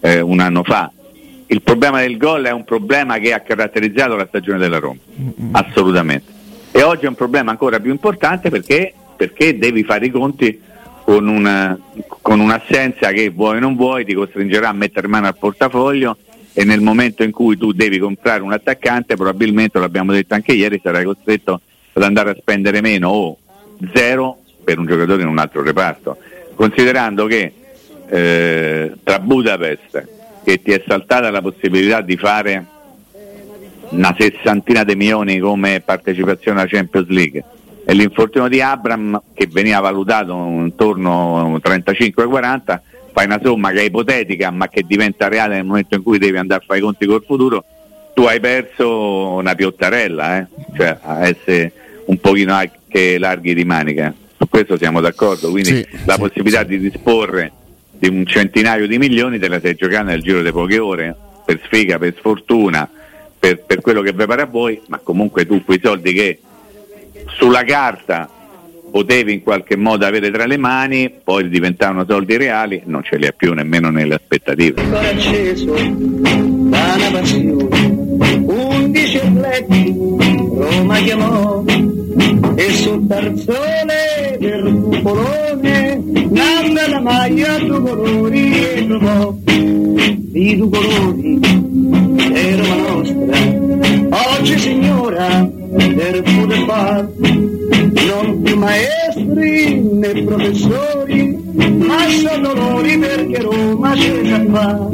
eh, 0.00 0.20
un 0.20 0.40
anno 0.40 0.62
fa. 0.62 0.90
Il 1.46 1.62
problema 1.62 2.00
del 2.00 2.16
gol 2.16 2.44
è 2.44 2.52
un 2.52 2.64
problema 2.64 3.18
che 3.18 3.32
ha 3.32 3.40
caratterizzato 3.40 4.14
la 4.14 4.26
stagione 4.26 4.58
della 4.58 4.78
Roma, 4.78 5.00
mm-hmm. 5.20 5.54
assolutamente. 5.54 6.32
E 6.70 6.82
oggi 6.82 7.06
è 7.06 7.08
un 7.08 7.16
problema 7.16 7.50
ancora 7.50 7.80
più 7.80 7.90
importante 7.90 8.50
perché, 8.50 8.94
perché 9.16 9.58
devi 9.58 9.82
fare 9.82 10.06
i 10.06 10.10
conti 10.10 10.60
con, 11.02 11.26
una, 11.26 11.76
con 12.22 12.38
un'assenza 12.38 13.10
che 13.10 13.30
vuoi 13.30 13.56
o 13.56 13.60
non 13.60 13.74
vuoi 13.74 14.04
ti 14.04 14.14
costringerà 14.14 14.68
a 14.68 14.72
mettere 14.72 15.08
mano 15.08 15.26
al 15.26 15.36
portafoglio 15.36 16.16
e 16.60 16.64
nel 16.64 16.82
momento 16.82 17.22
in 17.22 17.30
cui 17.30 17.56
tu 17.56 17.72
devi 17.72 17.98
comprare 17.98 18.42
un 18.42 18.52
attaccante 18.52 19.16
probabilmente, 19.16 19.78
l'abbiamo 19.78 20.12
detto 20.12 20.34
anche 20.34 20.52
ieri, 20.52 20.78
sarai 20.84 21.04
costretto 21.04 21.62
ad 21.94 22.02
andare 22.02 22.32
a 22.32 22.36
spendere 22.38 22.82
meno 22.82 23.08
o 23.08 23.38
zero 23.94 24.40
per 24.62 24.78
un 24.78 24.84
giocatore 24.84 25.22
in 25.22 25.28
un 25.28 25.38
altro 25.38 25.62
reparto. 25.62 26.18
Considerando 26.54 27.24
che 27.24 27.54
eh, 28.10 28.92
tra 29.02 29.20
Budapest, 29.20 30.06
che 30.44 30.60
ti 30.60 30.72
è 30.72 30.82
saltata 30.86 31.30
la 31.30 31.40
possibilità 31.40 32.02
di 32.02 32.18
fare 32.18 32.66
una 33.88 34.14
sessantina 34.18 34.84
di 34.84 34.96
milioni 34.96 35.38
come 35.38 35.80
partecipazione 35.80 36.60
alla 36.60 36.68
Champions 36.68 37.08
League 37.08 37.42
e 37.86 37.94
l'infortunio 37.94 38.48
di 38.48 38.60
Abram 38.60 39.18
che 39.32 39.48
veniva 39.50 39.80
valutato 39.80 40.34
intorno 40.34 41.54
a 41.54 41.68
35-40 41.70 42.80
fai 43.12 43.26
una 43.26 43.40
somma 43.42 43.70
che 43.70 43.80
è 43.80 43.84
ipotetica 43.84 44.50
ma 44.50 44.68
che 44.68 44.84
diventa 44.86 45.28
reale 45.28 45.56
nel 45.56 45.64
momento 45.64 45.94
in 45.94 46.02
cui 46.02 46.18
devi 46.18 46.36
andare 46.36 46.62
a 46.62 46.64
fare 46.66 46.78
i 46.78 46.82
conti 46.82 47.06
col 47.06 47.24
futuro, 47.24 47.64
tu 48.14 48.22
hai 48.22 48.40
perso 48.40 49.34
una 49.34 49.54
piottarella, 49.54 50.38
eh? 50.38 50.46
cioè 50.76 50.98
a 51.00 51.26
essere 51.26 51.72
un 52.06 52.18
pochino 52.18 52.54
anche 52.54 53.18
larghi 53.18 53.54
di 53.54 53.64
manica. 53.64 54.12
Su 54.36 54.48
questo 54.48 54.76
siamo 54.76 55.00
d'accordo, 55.00 55.50
quindi 55.50 55.70
sì, 55.70 55.86
la 56.04 56.14
sì, 56.14 56.20
possibilità 56.20 56.60
sì. 56.60 56.66
di 56.68 56.78
disporre 56.80 57.52
di 58.00 58.08
un 58.08 58.24
centinaio 58.24 58.86
di 58.86 58.98
milioni 58.98 59.38
te 59.38 59.48
la 59.48 59.60
sei 59.60 59.74
giocata 59.74 60.04
nel 60.04 60.22
giro 60.22 60.42
di 60.42 60.50
poche 60.50 60.78
ore, 60.78 61.14
per 61.44 61.60
sfiga, 61.64 61.98
per 61.98 62.14
sfortuna, 62.16 62.88
per, 63.38 63.58
per 63.60 63.82
quello 63.82 64.00
che 64.00 64.14
pare 64.14 64.42
a 64.42 64.46
voi, 64.46 64.80
ma 64.86 64.98
comunque 64.98 65.46
tu 65.46 65.62
quei 65.62 65.80
soldi 65.82 66.12
che 66.14 66.40
sulla 67.36 67.62
carta 67.64 68.28
potevi 68.90 69.32
in 69.32 69.42
qualche 69.42 69.76
modo 69.76 70.04
avere 70.06 70.30
tra 70.30 70.46
le 70.46 70.56
mani, 70.56 71.10
poi 71.22 71.48
diventavano 71.48 72.04
soldi 72.08 72.36
reali, 72.36 72.82
non 72.86 73.02
ce 73.02 73.16
li 73.16 73.26
ha 73.26 73.32
più 73.36 73.52
nemmeno 73.52 73.90
nelle 73.90 74.14
aspettative. 74.14 74.82
Roma 80.60 80.98
chiamò 80.98 81.64
e 82.54 82.70
sul 82.72 83.06
tarzone 83.06 84.36
del 84.38 84.80
cupolone 84.82 86.02
nanda 86.28 86.88
la 86.88 87.00
maglia 87.00 87.58
due 87.58 87.80
colori 87.80 88.52
e 88.52 88.86
trovò 88.86 89.34
di 89.44 90.56
due 90.56 90.68
colori 90.68 91.40
è 92.32 92.56
Roma 92.56 92.76
nostra. 92.76 94.38
Oggi 94.38 94.58
signora 94.58 95.59
del 95.70 96.22
poter 96.22 96.64
far 96.66 97.08
non 98.10 98.42
più 98.42 98.56
maestri 98.56 99.80
né 99.80 100.22
professori, 100.24 101.38
ma 101.54 102.08
sono 102.08 102.54
loro 102.54 102.98
perché 102.98 103.40
Roma 103.40 103.92
c'è 103.92 104.20
già 104.22 104.40
qua. 104.40 104.90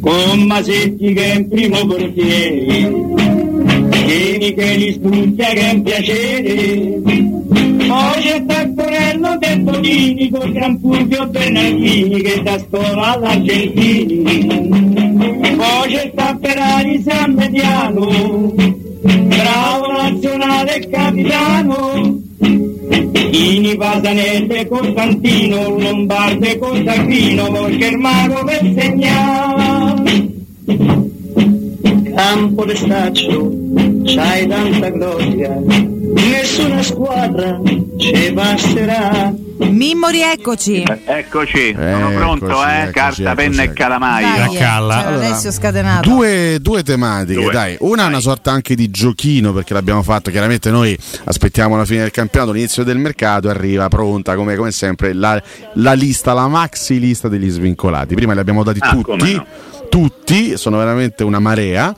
Con 0.00 0.42
Masetti 0.46 1.12
che 1.12 1.24
è 1.24 1.36
in 1.36 1.48
primo 1.48 1.86
portiere, 1.86 2.92
Tieni 4.06 4.54
che 4.54 4.74
li 4.76 4.92
studia 4.94 5.46
che 5.48 5.60
è 5.60 5.72
un 5.72 5.82
piacere, 5.82 7.00
poi 7.86 8.22
c'è 8.22 8.44
Taccorello 8.44 9.36
del 9.38 9.64
Tonini 9.64 10.30
con 10.30 10.52
Gran 10.52 10.78
Fulvio 10.80 11.26
Bernardini 11.28 12.20
che 12.20 12.42
da 12.42 12.58
scuola 12.58 13.12
all'Argentini, 13.12 14.22
poi 15.56 15.92
c'è 15.92 16.10
Tapperari 16.14 17.02
San 17.02 17.34
Mediano, 17.34 18.54
capitano, 21.22 22.20
Ini 23.32 23.76
Pasanese 23.76 24.68
Costantino, 24.68 25.78
Lombarde 25.78 26.58
Costantino, 26.58 27.70
Germano 27.78 28.44
per 28.44 28.74
segnare. 28.76 30.30
Campo 32.14 32.64
de 32.64 32.76
staccio, 32.76 33.52
c'hai 34.04 34.46
tanta 34.46 34.90
gloria, 34.90 35.62
nessuna 36.12 36.82
squadra 36.82 37.60
ci 37.96 38.32
basterà. 38.32 39.32
Mimmo, 39.58 40.08
rieccoci. 40.08 40.82
Eccoci, 41.04 41.72
sono 41.72 42.10
eccoci, 42.10 42.14
pronto, 42.14 42.66
eh? 42.66 42.80
Eccoci, 42.80 42.92
Carta, 42.92 43.22
eccoci, 43.22 43.34
penna 43.34 43.62
e 43.62 43.72
calamai. 43.72 44.22
Dai, 44.22 44.56
Calla. 44.56 45.06
Allora, 45.06 45.26
Alessio 45.26 45.52
scatenato. 45.52 46.08
Due, 46.08 46.58
due 46.60 46.82
tematiche, 46.82 47.40
due. 47.40 47.52
dai. 47.52 47.76
Una 47.80 48.04
è 48.04 48.06
una 48.08 48.20
sorta 48.20 48.50
anche 48.50 48.74
di 48.74 48.90
giochino 48.90 49.52
perché 49.52 49.72
l'abbiamo 49.72 50.02
fatto. 50.02 50.30
Chiaramente 50.30 50.70
noi 50.70 50.98
aspettiamo 51.24 51.76
la 51.76 51.84
fine 51.84 52.00
del 52.00 52.10
campionato, 52.10 52.52
l'inizio 52.52 52.82
del 52.82 52.98
mercato, 52.98 53.48
arriva 53.48 53.88
pronta 53.88 54.34
come, 54.34 54.56
come 54.56 54.72
sempre 54.72 55.12
la, 55.12 55.40
la, 55.74 55.92
lista, 55.92 56.32
la 56.32 56.48
maxi 56.48 56.98
lista 56.98 57.28
degli 57.28 57.48
svincolati. 57.48 58.14
Prima 58.14 58.32
li 58.32 58.40
abbiamo 58.40 58.64
dati 58.64 58.78
ah, 58.82 58.90
tutti 58.90 59.40
tutti, 59.92 60.56
sono 60.56 60.78
veramente 60.78 61.22
una 61.22 61.38
marea. 61.38 61.94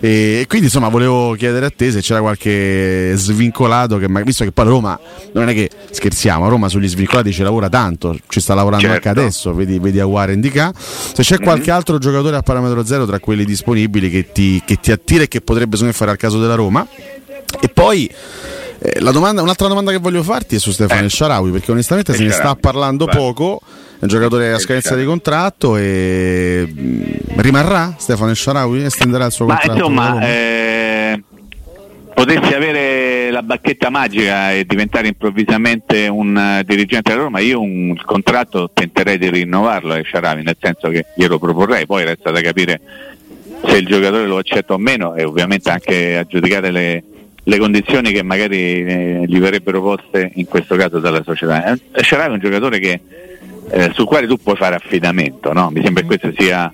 E 0.00 0.46
quindi 0.48 0.68
insomma 0.68 0.88
volevo 0.88 1.34
chiedere 1.34 1.66
a 1.66 1.70
te 1.70 1.90
se 1.90 2.00
c'era 2.00 2.20
qualche 2.20 3.12
svincolato, 3.16 3.98
che, 3.98 4.06
visto 4.24 4.44
che 4.44 4.52
poi 4.52 4.64
Roma 4.64 4.98
non 5.32 5.50
è 5.50 5.52
che 5.52 5.68
scherziamo, 5.90 6.48
Roma 6.48 6.70
sugli 6.70 6.88
svincolati 6.88 7.32
ci 7.32 7.42
lavora 7.42 7.68
tanto, 7.68 8.16
ci 8.28 8.40
sta 8.40 8.54
lavorando 8.54 8.86
certo. 8.86 9.08
anche 9.08 9.20
adesso, 9.20 9.52
vedi, 9.52 9.78
vedi 9.78 10.00
Aguare 10.00 10.32
Indica. 10.32 10.72
Se 10.74 11.22
c'è 11.22 11.34
mm-hmm. 11.34 11.44
qualche 11.44 11.70
altro 11.70 11.98
giocatore 11.98 12.36
a 12.36 12.40
parametro 12.42 12.82
zero 12.82 13.04
tra 13.04 13.20
quelli 13.20 13.44
disponibili 13.44 14.08
che 14.08 14.32
ti, 14.32 14.62
che 14.64 14.76
ti 14.80 14.90
attira 14.90 15.24
e 15.24 15.28
che 15.28 15.42
potrebbe 15.42 15.76
fare 15.92 16.12
al 16.12 16.16
caso 16.16 16.40
della 16.40 16.54
Roma. 16.54 16.86
E 17.60 17.68
poi 17.68 18.10
eh, 18.78 19.00
domanda, 19.00 19.42
un'altra 19.42 19.68
domanda 19.68 19.90
che 19.90 19.98
voglio 19.98 20.22
farti 20.22 20.56
è 20.56 20.58
su 20.58 20.70
Stefano 20.70 21.04
eh. 21.04 21.10
Sharawi, 21.10 21.50
perché 21.50 21.70
onestamente 21.70 22.14
se 22.14 22.24
ne 22.24 22.30
sta 22.30 22.54
parlando 22.54 23.04
Beh. 23.04 23.16
poco. 23.16 23.60
È 23.98 24.02
un 24.04 24.08
giocatore 24.08 24.52
a 24.52 24.58
scadenza 24.58 24.94
di 24.96 25.04
contratto 25.04 25.76
e 25.76 26.66
mm, 26.68 27.02
rimarrà 27.36 27.94
Stefano 27.96 28.34
Sharawi? 28.34 28.84
Estenderà 28.84 29.26
il 29.26 29.32
suo 29.32 29.46
Ma 29.46 29.54
contratto? 29.54 29.78
Insomma, 29.78 30.20
eh, 30.26 31.22
potessi 32.14 32.54
avere 32.54 33.30
la 33.30 33.42
bacchetta 33.42 33.90
magica 33.90 34.52
e 34.52 34.64
diventare 34.64 35.08
improvvisamente 35.08 36.08
un 36.08 36.36
eh, 36.36 36.62
dirigente 36.64 37.10
della 37.10 37.22
Roma, 37.22 37.40
io 37.40 37.60
un 37.60 37.90
il 37.90 38.04
contratto 38.04 38.70
tenterei 38.72 39.18
di 39.18 39.30
rinnovarlo 39.30 39.94
ai 39.94 40.04
Sharavi, 40.04 40.42
nel 40.42 40.56
senso 40.60 40.88
che 40.88 41.06
glielo 41.14 41.38
proporrei, 41.38 41.86
poi 41.86 42.04
resta 42.04 42.30
da 42.30 42.40
capire 42.40 42.80
se 43.66 43.76
il 43.78 43.86
giocatore 43.86 44.26
lo 44.26 44.38
accetta 44.38 44.74
o 44.74 44.78
meno 44.78 45.14
e 45.14 45.24
ovviamente 45.24 45.70
anche 45.70 46.18
a 46.18 46.24
giudicare 46.24 46.70
le, 46.70 47.04
le 47.42 47.58
condizioni 47.58 48.12
che 48.12 48.22
magari 48.22 48.84
eh, 48.84 49.22
gli 49.26 49.38
verrebbero 49.38 49.80
poste 49.80 50.32
in 50.34 50.46
questo 50.46 50.76
caso 50.76 50.98
dalla 50.98 51.22
società. 51.22 51.72
Eh, 51.72 52.02
Sharavi 52.02 52.30
è 52.30 52.34
un 52.34 52.40
giocatore 52.40 52.78
che, 52.78 53.00
eh, 53.70 53.90
sul 53.92 54.06
quale 54.06 54.26
tu 54.26 54.36
puoi 54.36 54.56
fare 54.56 54.74
affidamento, 54.74 55.52
no? 55.52 55.70
mi 55.70 55.82
sembra 55.82 56.02
che 56.02 56.06
questa 56.06 56.32
sia 56.36 56.72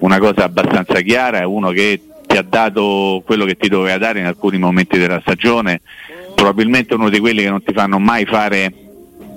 una 0.00 0.18
cosa 0.18 0.44
abbastanza 0.44 1.00
chiara, 1.00 1.40
è 1.40 1.44
uno 1.44 1.70
che 1.70 2.00
ti 2.26 2.36
ha 2.36 2.42
dato 2.42 3.22
quello 3.24 3.44
che 3.44 3.56
ti 3.56 3.68
doveva 3.68 3.96
dare 3.98 4.18
in 4.20 4.26
alcuni 4.26 4.58
momenti 4.58 4.98
della 4.98 5.20
stagione, 5.20 5.80
probabilmente 6.34 6.94
uno 6.94 7.08
di 7.08 7.18
quelli 7.20 7.42
che 7.42 7.50
non 7.50 7.62
ti 7.62 7.72
fanno 7.72 7.98
mai 7.98 8.24
fare 8.24 8.72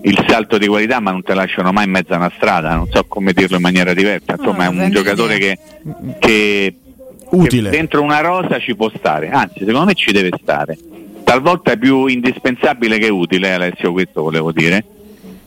il 0.02 0.26
salto 0.28 0.58
di 0.58 0.68
qualità 0.68 1.00
ma 1.00 1.12
non 1.12 1.24
te 1.24 1.34
lasciano 1.34 1.72
mai 1.72 1.86
in 1.86 1.92
mezzo 1.92 2.14
a 2.14 2.18
una 2.18 2.32
strada, 2.36 2.76
non 2.76 2.88
so 2.92 3.04
come 3.06 3.34
dirlo 3.34 3.58
in 3.58 3.62
maniera 3.62 3.94
diversa, 3.94 4.36
insomma 4.38 4.66
è 4.66 4.68
un 4.68 4.90
giocatore 4.92 5.38
che, 5.38 5.58
che, 6.20 6.76
Utile. 7.32 7.70
che 7.70 7.76
dentro 7.78 8.02
una 8.02 8.20
rosa 8.20 8.60
ci 8.60 8.76
può 8.76 8.92
stare, 8.96 9.30
anzi 9.30 9.60
secondo 9.60 9.86
me 9.86 9.94
ci 9.94 10.12
deve 10.12 10.32
stare, 10.42 10.78
talvolta 11.24 11.72
è 11.72 11.78
più 11.78 12.06
indispensabile 12.08 12.98
che 12.98 13.10
utile 13.10 13.54
Alessio, 13.54 13.92
questo 13.92 14.22
volevo 14.22 14.52
dire, 14.52 14.84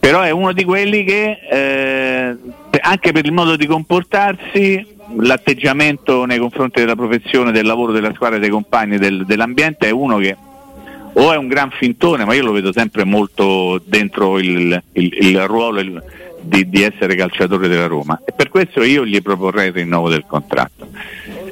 però 0.01 0.23
è 0.23 0.31
uno 0.31 0.53
di 0.53 0.65
quelli 0.65 1.05
che 1.05 1.39
eh, 1.51 2.37
anche 2.81 3.13
per 3.13 3.25
il 3.27 3.33
modo 3.33 3.55
di 3.57 3.67
comportarsi 3.67 4.85
l'atteggiamento 5.19 6.25
nei 6.25 6.39
confronti 6.39 6.81
della 6.81 6.97
professione, 6.97 7.53
del 7.53 7.67
lavoro, 7.67 7.93
della 7.93 8.13
squadra, 8.15 8.39
dei 8.39 8.49
compagni, 8.49 8.97
del- 8.99 9.25
dell'ambiente 9.27 9.89
è 9.89 9.91
uno 9.91 10.17
che 10.19 10.37
o 11.13 11.33
è 11.33 11.37
un 11.37 11.49
gran 11.49 11.71
fintone, 11.71 12.25
ma 12.25 12.35
io 12.35 12.45
lo 12.45 12.53
vedo 12.53 12.73
sempre 12.73 13.05
molto 13.05 13.83
dentro 13.85 14.39
il, 14.39 14.81
il- 14.93 15.17
il 15.21 15.47
ruolo 15.47 15.81
il- 15.81 16.03
di, 16.43 16.71
di 16.71 16.83
essere 16.83 17.15
calciatore 17.17 17.69
della 17.69 17.87
Roma 17.87 18.23
e 18.25 18.33
per 18.33 18.49
questo 18.49 18.83
io 18.83 19.05
gli 19.05 19.21
proporrei 19.21 19.67
il 19.69 19.75
rinnovo 19.75 20.09
del 20.09 20.25
contratto. 20.27 20.89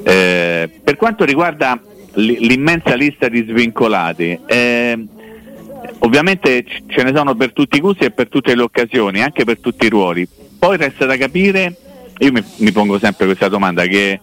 Eh, 0.03 0.67
per 0.83 0.95
quanto 0.97 1.23
riguarda 1.25 1.79
l'immensa 2.13 2.95
lista 2.95 3.27
di 3.27 3.45
svincolati, 3.47 4.39
eh, 4.47 4.97
ovviamente 5.99 6.65
ce 6.87 7.03
ne 7.03 7.13
sono 7.13 7.35
per 7.35 7.53
tutti 7.53 7.77
i 7.77 7.81
gusti 7.81 8.05
e 8.05 8.11
per 8.11 8.27
tutte 8.29 8.55
le 8.55 8.61
occasioni, 8.61 9.21
anche 9.21 9.43
per 9.43 9.59
tutti 9.59 9.85
i 9.85 9.89
ruoli. 9.89 10.27
Poi 10.57 10.77
resta 10.77 11.05
da 11.05 11.17
capire, 11.17 11.75
io 12.19 12.31
mi, 12.31 12.43
mi 12.57 12.71
pongo 12.71 12.99
sempre 12.99 13.25
questa 13.25 13.47
domanda 13.47 13.83
che, 13.85 14.19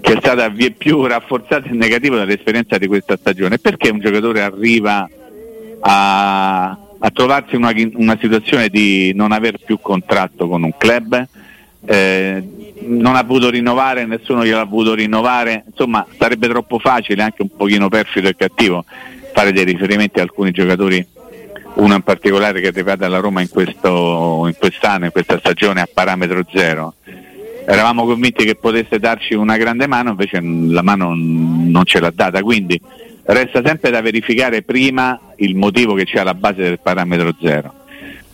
che 0.00 0.12
è 0.12 0.16
stata 0.18 0.48
vie 0.48 0.72
più 0.72 1.04
rafforzata 1.04 1.68
e 1.68 1.72
negativa 1.72 2.16
dall'esperienza 2.16 2.78
di 2.78 2.86
questa 2.86 3.16
stagione, 3.16 3.58
perché 3.58 3.90
un 3.90 4.00
giocatore 4.00 4.42
arriva 4.42 5.08
a, 5.80 6.70
a 6.98 7.10
trovarsi 7.10 7.54
in 7.56 7.62
una, 7.62 7.72
una 7.94 8.18
situazione 8.20 8.68
di 8.68 9.12
non 9.14 9.32
aver 9.32 9.58
più 9.64 9.78
contratto 9.80 10.48
con 10.48 10.62
un 10.62 10.76
club? 10.76 11.28
eh, 11.86 12.42
non 12.86 13.16
ha 13.16 13.22
voluto 13.22 13.50
rinnovare, 13.50 14.06
nessuno 14.06 14.44
gliel'ha 14.44 14.64
voluto 14.64 14.94
rinnovare, 14.94 15.64
insomma 15.66 16.06
sarebbe 16.18 16.48
troppo 16.48 16.78
facile, 16.78 17.22
anche 17.22 17.42
un 17.42 17.48
pochino 17.54 17.88
perfido 17.88 18.28
e 18.28 18.36
cattivo, 18.36 18.84
fare 19.34 19.52
dei 19.52 19.64
riferimenti 19.64 20.20
a 20.20 20.22
alcuni 20.22 20.52
giocatori, 20.52 21.04
uno 21.74 21.94
in 21.94 22.02
particolare 22.02 22.60
che 22.60 22.68
è 22.68 22.70
arrivato 22.70 23.04
alla 23.04 23.18
Roma 23.18 23.40
in, 23.40 23.48
questo, 23.48 24.44
in 24.46 24.54
quest'anno, 24.56 25.06
in 25.06 25.10
questa 25.10 25.38
stagione 25.38 25.80
a 25.80 25.88
parametro 25.92 26.46
zero. 26.52 26.94
Eravamo 27.66 28.04
convinti 28.04 28.44
che 28.44 28.54
potesse 28.54 29.00
darci 29.00 29.34
una 29.34 29.56
grande 29.56 29.88
mano, 29.88 30.10
invece 30.10 30.40
la 30.40 30.82
mano 30.82 31.14
non 31.14 31.82
ce 31.84 31.98
l'ha 31.98 32.12
data, 32.14 32.42
quindi 32.42 32.80
resta 33.24 33.60
sempre 33.64 33.90
da 33.90 34.00
verificare 34.00 34.62
prima 34.62 35.18
il 35.36 35.56
motivo 35.56 35.94
che 35.94 36.04
c'è 36.04 36.20
alla 36.20 36.34
base 36.34 36.62
del 36.62 36.78
parametro 36.80 37.34
zero. 37.42 37.72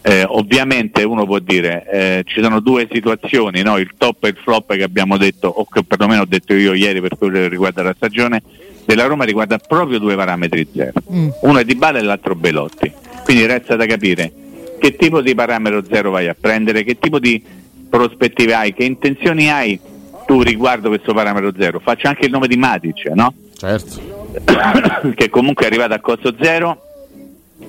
Eh, 0.02 0.24
ovviamente 0.26 1.02
uno 1.02 1.24
può 1.26 1.38
dire 1.38 1.86
eh, 1.90 2.22
ci 2.26 2.42
sono 2.42 2.60
due 2.60 2.88
situazioni, 2.90 3.62
no? 3.62 3.78
il 3.78 3.92
top 3.96 4.24
e 4.24 4.28
il 4.28 4.38
flop 4.42 4.74
che 4.74 4.82
abbiamo 4.82 5.16
detto, 5.16 5.48
o 5.48 5.64
che 5.64 5.82
perlomeno 5.82 6.22
ho 6.22 6.26
detto 6.26 6.52
io 6.54 6.74
ieri 6.74 7.00
per 7.00 7.16
quello 7.16 7.38
che 7.38 7.48
riguarda 7.48 7.82
la 7.82 7.94
stagione 7.94 8.42
della 8.84 9.06
Roma 9.06 9.24
riguarda 9.24 9.58
proprio 9.58 9.98
due 9.98 10.16
parametri 10.16 10.68
zero. 10.74 11.00
Uno 11.42 11.58
è 11.58 11.64
Di 11.64 11.74
Bala 11.74 11.98
e 11.98 12.02
l'altro 12.02 12.34
Belotti. 12.34 12.92
Quindi 13.24 13.46
resta 13.46 13.76
da 13.76 13.86
capire 13.86 14.32
che 14.78 14.96
tipo 14.96 15.20
di 15.20 15.34
parametro 15.34 15.84
zero 15.84 16.10
vai 16.10 16.26
a 16.26 16.36
prendere, 16.38 16.82
che 16.82 16.98
tipo 16.98 17.18
di 17.18 17.42
prospettive 17.88 18.54
hai, 18.54 18.72
che 18.72 18.84
intenzioni 18.84 19.50
hai 19.50 19.78
tu 20.26 20.42
riguardo 20.42 20.88
questo 20.88 21.12
parametro 21.12 21.52
zero. 21.56 21.80
Faccio 21.80 22.08
anche 22.08 22.24
il 22.24 22.30
nome 22.30 22.48
di 22.48 22.56
Matic, 22.56 23.06
no? 23.14 23.34
Certo. 23.56 24.00
che 25.14 25.28
comunque 25.28 25.64
è 25.64 25.68
arrivato 25.68 25.94
a 25.94 26.00
costo 26.00 26.34
zero. 26.40 26.82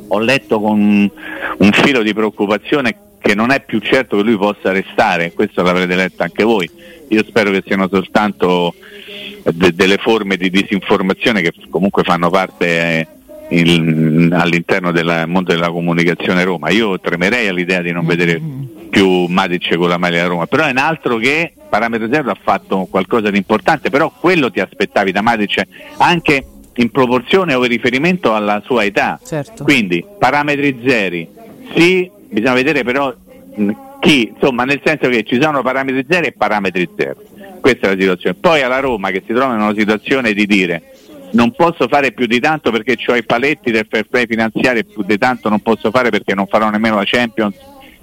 Ho 0.08 0.20
letto 0.20 0.60
con 0.60 0.80
un 1.58 1.72
filo 1.72 2.02
di 2.02 2.14
preoccupazione 2.14 2.96
che 3.22 3.36
non 3.36 3.52
è 3.52 3.62
più 3.64 3.80
certo 3.80 4.18
che 4.18 4.24
lui 4.24 4.36
possa 4.38 4.72
restare, 4.72 5.32
questo 5.32 5.62
l'avrete 5.62 5.96
letto 5.96 6.24
anche 6.24 6.44
voi. 6.44 6.70
Io 7.10 7.24
spero 7.24 7.52
che 7.52 7.62
siano 7.66 7.88
soltanto 7.92 8.74
de- 9.44 9.74
delle 9.74 9.98
forme 9.98 10.38
di 10.38 10.50
disinformazione 10.50 11.42
che 11.42 11.54
comunque 11.70 12.04
fanno 12.04 12.30
parte 12.30 12.66
eh, 12.68 13.08
il- 13.50 14.30
all'interno 14.34 14.92
del 14.92 15.26
mondo 15.28 15.52
della 15.52 15.70
comunicazione 15.70 16.44
Roma. 16.44 16.70
Io 16.70 17.00
tremerei 17.00 17.48
all'idea 17.48 17.82
di 17.82 17.92
non 17.92 18.06
vedere 18.06 18.42
più 18.90 19.26
Matic 19.26 19.76
con 19.76 19.88
la 19.90 19.98
maglia 19.98 20.26
Roma, 20.26 20.48
però 20.48 20.64
è 20.66 20.72
un 20.72 20.78
altro 20.78 21.18
che 21.18 21.54
parametro 21.70 22.08
zero 22.12 22.32
ha 22.32 22.38
fatto 22.42 22.88
qualcosa 22.90 23.30
di 23.30 23.38
importante, 23.38 23.90
però 23.90 24.12
quello 24.20 24.50
ti 24.52 24.60
aspettavi 24.60 25.12
da 25.12 25.22
Matic 25.22 25.62
anche 25.98 26.46
in 26.76 26.90
proporzione 26.90 27.54
o 27.54 27.64
in 27.64 27.70
riferimento 27.70 28.34
alla 28.34 28.62
sua 28.66 28.84
età. 28.86 29.20
Certo. 29.24 29.64
Quindi 29.64 30.04
parametri 30.18 30.80
zeri, 30.86 31.28
sì, 31.76 32.10
bisogna 32.32 32.54
vedere 32.54 32.84
però 32.84 33.14
chi, 34.00 34.32
insomma 34.34 34.64
nel 34.64 34.82
senso 34.84 35.10
che 35.10 35.24
ci 35.24 35.40
sono 35.40 35.62
parametri 35.62 36.06
zeri 36.10 36.28
e 36.28 36.32
parametri 36.32 36.90
zero. 36.98 37.22
Questa 37.60 37.88
è 37.88 37.94
la 37.94 38.00
situazione. 38.00 38.36
Poi 38.40 38.62
alla 38.62 38.80
Roma 38.80 39.12
che 39.12 39.22
si 39.26 39.34
trova 39.34 39.54
in 39.54 39.62
una 39.62 39.76
situazione 39.76 40.34
di 40.34 40.46
dire 40.46 40.84
non 41.32 41.52
posso 41.52 41.88
fare 41.88 42.12
più 42.12 42.26
di 42.26 42.40
tanto 42.40 42.72
perché 42.72 42.98
ho 43.06 43.16
i 43.16 43.24
paletti 43.24 43.72
del 43.72 43.86
fair 43.90 44.06
play 44.06 44.26
finanziario 44.26 44.82
e 44.82 44.84
più 44.84 45.04
di 45.04 45.18
tanto 45.18 45.50
non 45.50 45.60
posso 45.62 45.92
fare 45.92 46.10
perché 46.10 46.34
non 46.34 46.48
farò 46.48 46.70
nemmeno 46.70 46.96
la 46.96 47.04
Champions, 47.06 47.56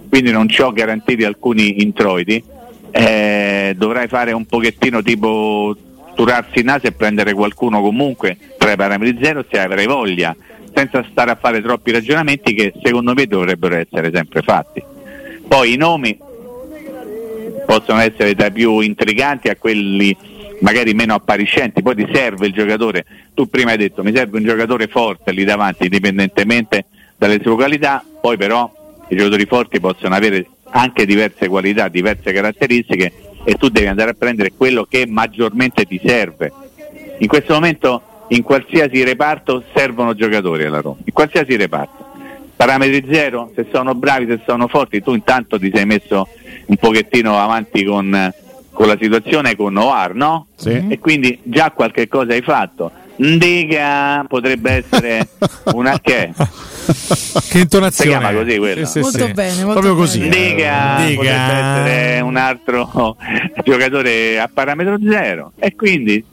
quindi 0.09 0.31
non 0.31 0.49
ci 0.49 0.63
ho 0.63 0.73
garantiti 0.73 1.25
alcuni 1.25 1.83
introiti, 1.83 2.43
eh, 2.91 3.75
dovrai 3.77 4.09
fare 4.09 4.33
un 4.33 4.47
pochettino 4.47 5.03
tipo 5.03 5.77
turarsi 6.15 6.61
il 6.61 6.65
naso 6.65 6.87
e 6.87 6.93
prendere 6.93 7.33
qualcuno 7.33 7.81
comunque 7.81 8.37
tra 8.57 8.73
i 8.73 8.77
parametri 8.77 9.23
zero 9.23 9.45
se 9.51 9.61
avrai 9.61 9.87
voglia, 9.87 10.35
senza 10.79 11.05
stare 11.11 11.33
a 11.33 11.35
fare 11.35 11.61
troppi 11.61 11.91
ragionamenti 11.91 12.55
che 12.55 12.73
secondo 12.81 13.13
me 13.13 13.27
dovrebbero 13.27 13.75
essere 13.75 14.13
sempre 14.15 14.43
fatti. 14.43 14.81
Poi 15.49 15.73
i 15.73 15.77
nomi 15.77 16.17
possono 17.67 17.99
essere 17.99 18.35
dai 18.35 18.53
più 18.53 18.79
intriganti 18.79 19.49
a 19.49 19.57
quelli 19.57 20.17
magari 20.61 20.95
meno 20.95 21.15
appariscenti, 21.15 21.83
poi 21.83 21.97
ti 21.97 22.09
serve 22.13 22.47
il 22.47 22.53
giocatore, 22.53 23.05
tu 23.35 23.49
prima 23.49 23.73
hai 23.73 23.77
detto 23.77 24.03
mi 24.03 24.13
serve 24.15 24.39
un 24.39 24.45
giocatore 24.45 24.87
forte 24.87 25.33
lì 25.33 25.45
davanti 25.45 25.85
indipendentemente 25.85 26.87
dalle 27.17 27.41
sue 27.43 27.55
qualità, 27.55 28.05
poi 28.21 28.37
però 28.37 28.71
i 29.09 29.17
giocatori 29.17 29.47
forti 29.47 29.81
possono 29.81 30.15
avere 30.15 30.47
anche 30.71 31.07
diverse 31.07 31.49
qualità, 31.49 31.89
diverse 31.89 32.33
caratteristiche 32.33 33.13
e 33.45 33.55
tu 33.55 33.69
devi 33.69 33.87
andare 33.87 34.11
a 34.11 34.15
prendere 34.15 34.53
quello 34.57 34.85
che 34.85 35.07
maggiormente 35.07 35.85
ti 35.87 36.01
serve. 36.05 36.53
In 37.19 37.27
questo 37.27 37.55
momento 37.55 38.03
in 38.29 38.43
qualsiasi 38.43 39.03
reparto 39.05 39.63
servono 39.75 40.15
giocatori 40.15 40.65
alla 40.65 40.81
Roma, 40.81 40.97
in 41.05 41.13
qualsiasi 41.13 41.57
reparto. 41.57 42.07
Parametri 42.57 43.07
zero, 43.13 43.53
se 43.55 43.67
sono 43.73 43.95
bravi, 43.95 44.27
se 44.27 44.41
sono 44.45 44.67
forti, 44.67 45.01
tu 45.03 45.15
intanto 45.15 45.59
ti 45.59 45.71
sei 45.73 45.87
messo 45.87 46.27
un 46.67 46.77
pochettino 46.77 47.39
avanti 47.39 47.85
con, 47.85 48.33
con 48.73 48.87
la 48.89 48.97
situazione 49.01 49.55
con 49.55 49.73
Noir, 49.75 50.15
no? 50.15 50.49
Sì. 50.57 50.87
E 50.89 50.99
quindi 50.99 51.39
già 51.45 51.71
qualche 51.71 52.09
cosa 52.09 52.33
hai 52.33 52.43
fatto. 52.43 52.91
Ndiga 53.21 54.25
potrebbe 54.29 54.71
essere 54.73 55.29
una 55.75 55.99
che 56.01 56.33
Che 57.49 57.59
intonazione. 57.59 57.91
Si 58.13 58.17
chiama 58.19 58.33
così 58.33 58.59
quello? 58.59 58.87
Sì, 58.87 58.93
sì, 58.93 59.01
Molto 59.01 59.27
sì. 59.27 59.33
bene, 59.33 59.65
molto 59.65 59.81
Proprio 59.81 59.95
così. 59.97 60.21
Ndiga 60.27 60.99
Ndiga. 60.99 61.17
potrebbe 61.17 61.53
essere 61.53 62.21
un 62.21 62.37
altro 62.37 63.17
giocatore 63.65 64.39
a 64.41 64.49
parametro 64.53 64.97
zero 65.09 65.53
e 65.59 65.75
quindi 65.77 66.25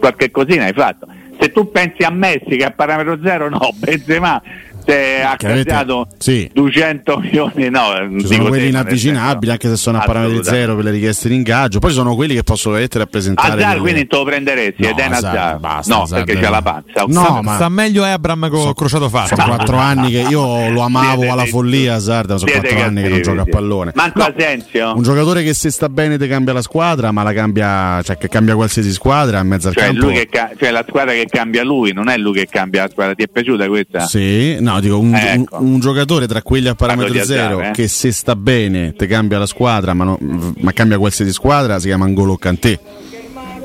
qualche 0.00 0.30
cosina 0.32 0.64
hai 0.64 0.72
fatto. 0.72 1.06
Se 1.38 1.50
tu 1.50 1.70
pensi 1.70 2.02
a 2.04 2.10
Messi 2.10 2.56
che 2.56 2.64
a 2.64 2.70
parametro 2.70 3.18
zero 3.22 3.48
no, 3.48 3.70
Benzema 3.74 4.40
se 4.84 5.22
ha 5.22 5.36
cambiato 5.36 6.08
sì. 6.18 6.50
200 6.52 7.18
milioni, 7.18 7.68
no, 7.70 8.18
Ci 8.20 8.26
sono 8.26 8.48
quelli 8.48 8.68
inavvicinabili, 8.68 9.50
anche 9.52 9.68
se 9.68 9.76
sono 9.76 9.98
a 9.98 10.04
parametri 10.04 10.44
zero 10.44 10.74
per 10.74 10.84
le 10.84 10.90
richieste 10.90 11.28
di 11.28 11.34
ingaggio. 11.34 11.78
Poi 11.78 11.90
ci 11.90 11.96
sono 11.96 12.14
quelli 12.14 12.34
che 12.34 12.42
possono 12.42 12.74
veramente 12.74 12.98
rappresentare. 12.98 13.56
Delle- 13.56 13.78
quindi 13.80 14.06
te 14.06 14.16
lo 14.16 14.24
prenderesti 14.24 14.82
No, 14.82 14.88
ed 14.88 14.98
è 14.98 15.02
Hazard, 15.04 15.24
Hazard. 15.36 15.60
basta, 15.60 15.94
no, 15.94 16.02
Hazard 16.02 16.24
perché 16.24 16.40
è- 16.40 16.42
c'ha 16.44 16.50
la 16.50 16.62
panza. 16.62 17.04
No, 17.06 17.22
sta, 17.24 17.42
ma- 17.42 17.54
sta 17.54 17.68
meglio 17.68 18.04
Abram 18.04 18.48
con 18.48 18.72
crociato 18.74 19.08
fatto. 19.08 19.34
Sono 19.36 19.54
quattro 19.54 19.76
anni 19.76 20.10
che 20.10 20.20
io 20.28 20.68
lo 20.70 20.80
amavo 20.80 21.20
Siete 21.20 21.28
alla 21.32 21.44
follia. 21.46 21.94
Hazard, 21.94 22.30
ma 22.30 22.38
sono 22.38 22.50
siete 22.50 22.68
quattro 22.68 22.86
anni 22.86 23.02
che 23.02 23.08
non 23.08 23.22
gioca 23.22 23.40
a 23.42 23.44
pallone. 23.44 23.92
Manco 23.94 24.18
No, 24.18 24.32
Asensio. 24.36 24.94
Un 24.94 25.02
giocatore 25.02 25.42
che 25.42 25.54
se 25.54 25.70
sta 25.70 25.88
bene 25.88 26.18
ti 26.18 26.26
cambia 26.28 26.52
la 26.52 26.62
squadra, 26.62 27.10
ma 27.12 27.22
la 27.22 27.32
cambia, 27.32 28.00
cioè 28.02 28.16
che 28.18 28.28
cambia 28.28 28.54
qualsiasi 28.54 28.92
squadra 28.92 29.40
in 29.40 29.46
mezzo 29.48 29.68
al 29.68 29.74
Cioè, 29.74 29.84
campo. 29.86 30.04
lui 30.06 30.14
che 30.14 30.26
ca- 30.30 30.50
cioè 30.58 30.70
la 30.70 30.84
squadra 30.86 31.12
che 31.12 31.26
cambia 31.28 31.64
lui, 31.64 31.92
non 31.92 32.08
è 32.08 32.16
lui 32.16 32.34
che 32.34 32.46
cambia 32.48 32.82
la 32.84 32.88
squadra. 32.90 33.14
Ti 33.14 33.22
è 33.24 33.28
piaciuta 33.28 33.66
questa? 33.68 34.00
Sì, 34.06 34.56
no, 34.60 34.71
dico 34.80 34.98
un, 34.98 35.14
Ecco. 35.14 35.56
un- 35.58 35.72
un 35.74 35.80
giocatore 35.80 36.26
tra 36.26 36.42
quelli 36.42 36.68
a 36.68 36.74
parametro 36.74 37.12
Parlo 37.12 37.24
zero 37.26 37.60
eh. 37.60 37.70
che 37.72 37.88
se 37.88 38.12
sta 38.12 38.34
bene 38.36 38.94
ti 38.94 39.06
cambia 39.06 39.38
la 39.38 39.46
squadra, 39.46 39.94
ma, 39.94 40.04
no- 40.04 40.18
ma 40.20 40.72
cambia 40.72 40.98
qualsiasi 40.98 41.32
squadra, 41.32 41.78
si 41.78 41.86
chiama 41.86 42.04
Angolo 42.04 42.36
Cantè. 42.36 42.78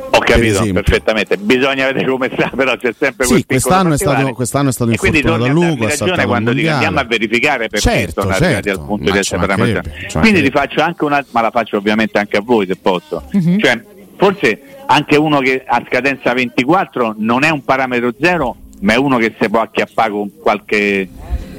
Ho 0.10 0.20
capito 0.20 0.46
esempio. 0.48 0.74
perfettamente. 0.82 1.38
Bisogna 1.38 1.86
vedere 1.86 2.10
come 2.10 2.30
sta, 2.34 2.50
però 2.56 2.76
c'è 2.76 2.93
sempre 2.98 3.26
Sì, 3.28 3.46
quest'anno 3.46 3.93
è, 3.93 3.98
stato, 3.98 4.34
quest'anno 4.34 4.70
è 4.70 4.72
stato 4.72 4.91
quindi 4.96 5.17
infortunato 5.20 5.43
a 5.43 5.48
torni 5.48 5.62
a 5.63 5.67
lungo, 5.67 5.86
darmi 5.86 5.93
ha 5.93 5.98
ragione 6.06 6.26
quando 6.26 6.54
dico 6.54 6.70
andiamo 6.72 7.00
a 7.00 7.04
verificare 7.04 7.67
perché 7.67 7.89
Certo, 7.89 8.22
sono 8.22 8.34
arrivati 8.34 8.63
certo. 8.63 8.80
al 8.82 8.86
punto 8.88 9.04
Ma 9.06 9.12
di 9.12 9.17
essere 9.20 9.46
mancherebbe, 9.48 9.93
Quindi 10.13 10.41
ti 10.41 10.50
faccio 10.50 10.82
anche 10.82 11.04
una, 11.04 11.24
ma 11.32 11.41
la 11.41 11.52
faccio 11.52 11.78
ovviamente 11.78 12.17
anche 12.17 12.38
a 12.38 12.41
voi 12.41 12.65
se 12.65 12.76
posso. 12.78 13.24
Mhm. 13.32 13.60
Cioè, 13.60 13.84
forse 14.17 14.62
anche 14.88 15.15
uno 15.17 15.39
che 15.39 15.63
a 15.67 15.84
scadenza 15.88 16.34
24 16.34 17.15
non 17.20 17.43
è 17.43 17.50
un 17.50 17.63
parametro 17.63 18.12
zero, 18.20 18.56
ma 18.81 18.93
è 18.93 18.97
uno 18.97 19.17
che 19.17 19.33
si 19.39 19.49
può 19.49 19.61
acchiappare 19.61 20.11
con 20.11 20.31
qualche, 20.39 21.07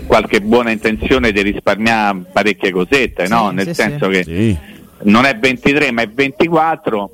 qualche 0.07 0.41
buona 0.41 0.71
intenzione 0.71 1.33
di 1.33 1.43
risparmiare 1.43 2.19
parecchie 2.33 2.71
cosette, 2.71 3.27
Sì, 3.27 3.33
no? 3.33 3.51
Nel 3.51 3.67
sì, 3.67 3.75
senso 3.75 4.07
sì. 4.07 4.11
che 4.11 4.23
Sì. 4.25 4.57
non 5.05 5.25
è 5.25 5.37
23 5.37 5.91
ma 5.93 6.03
è 6.03 6.09
24 6.09 7.11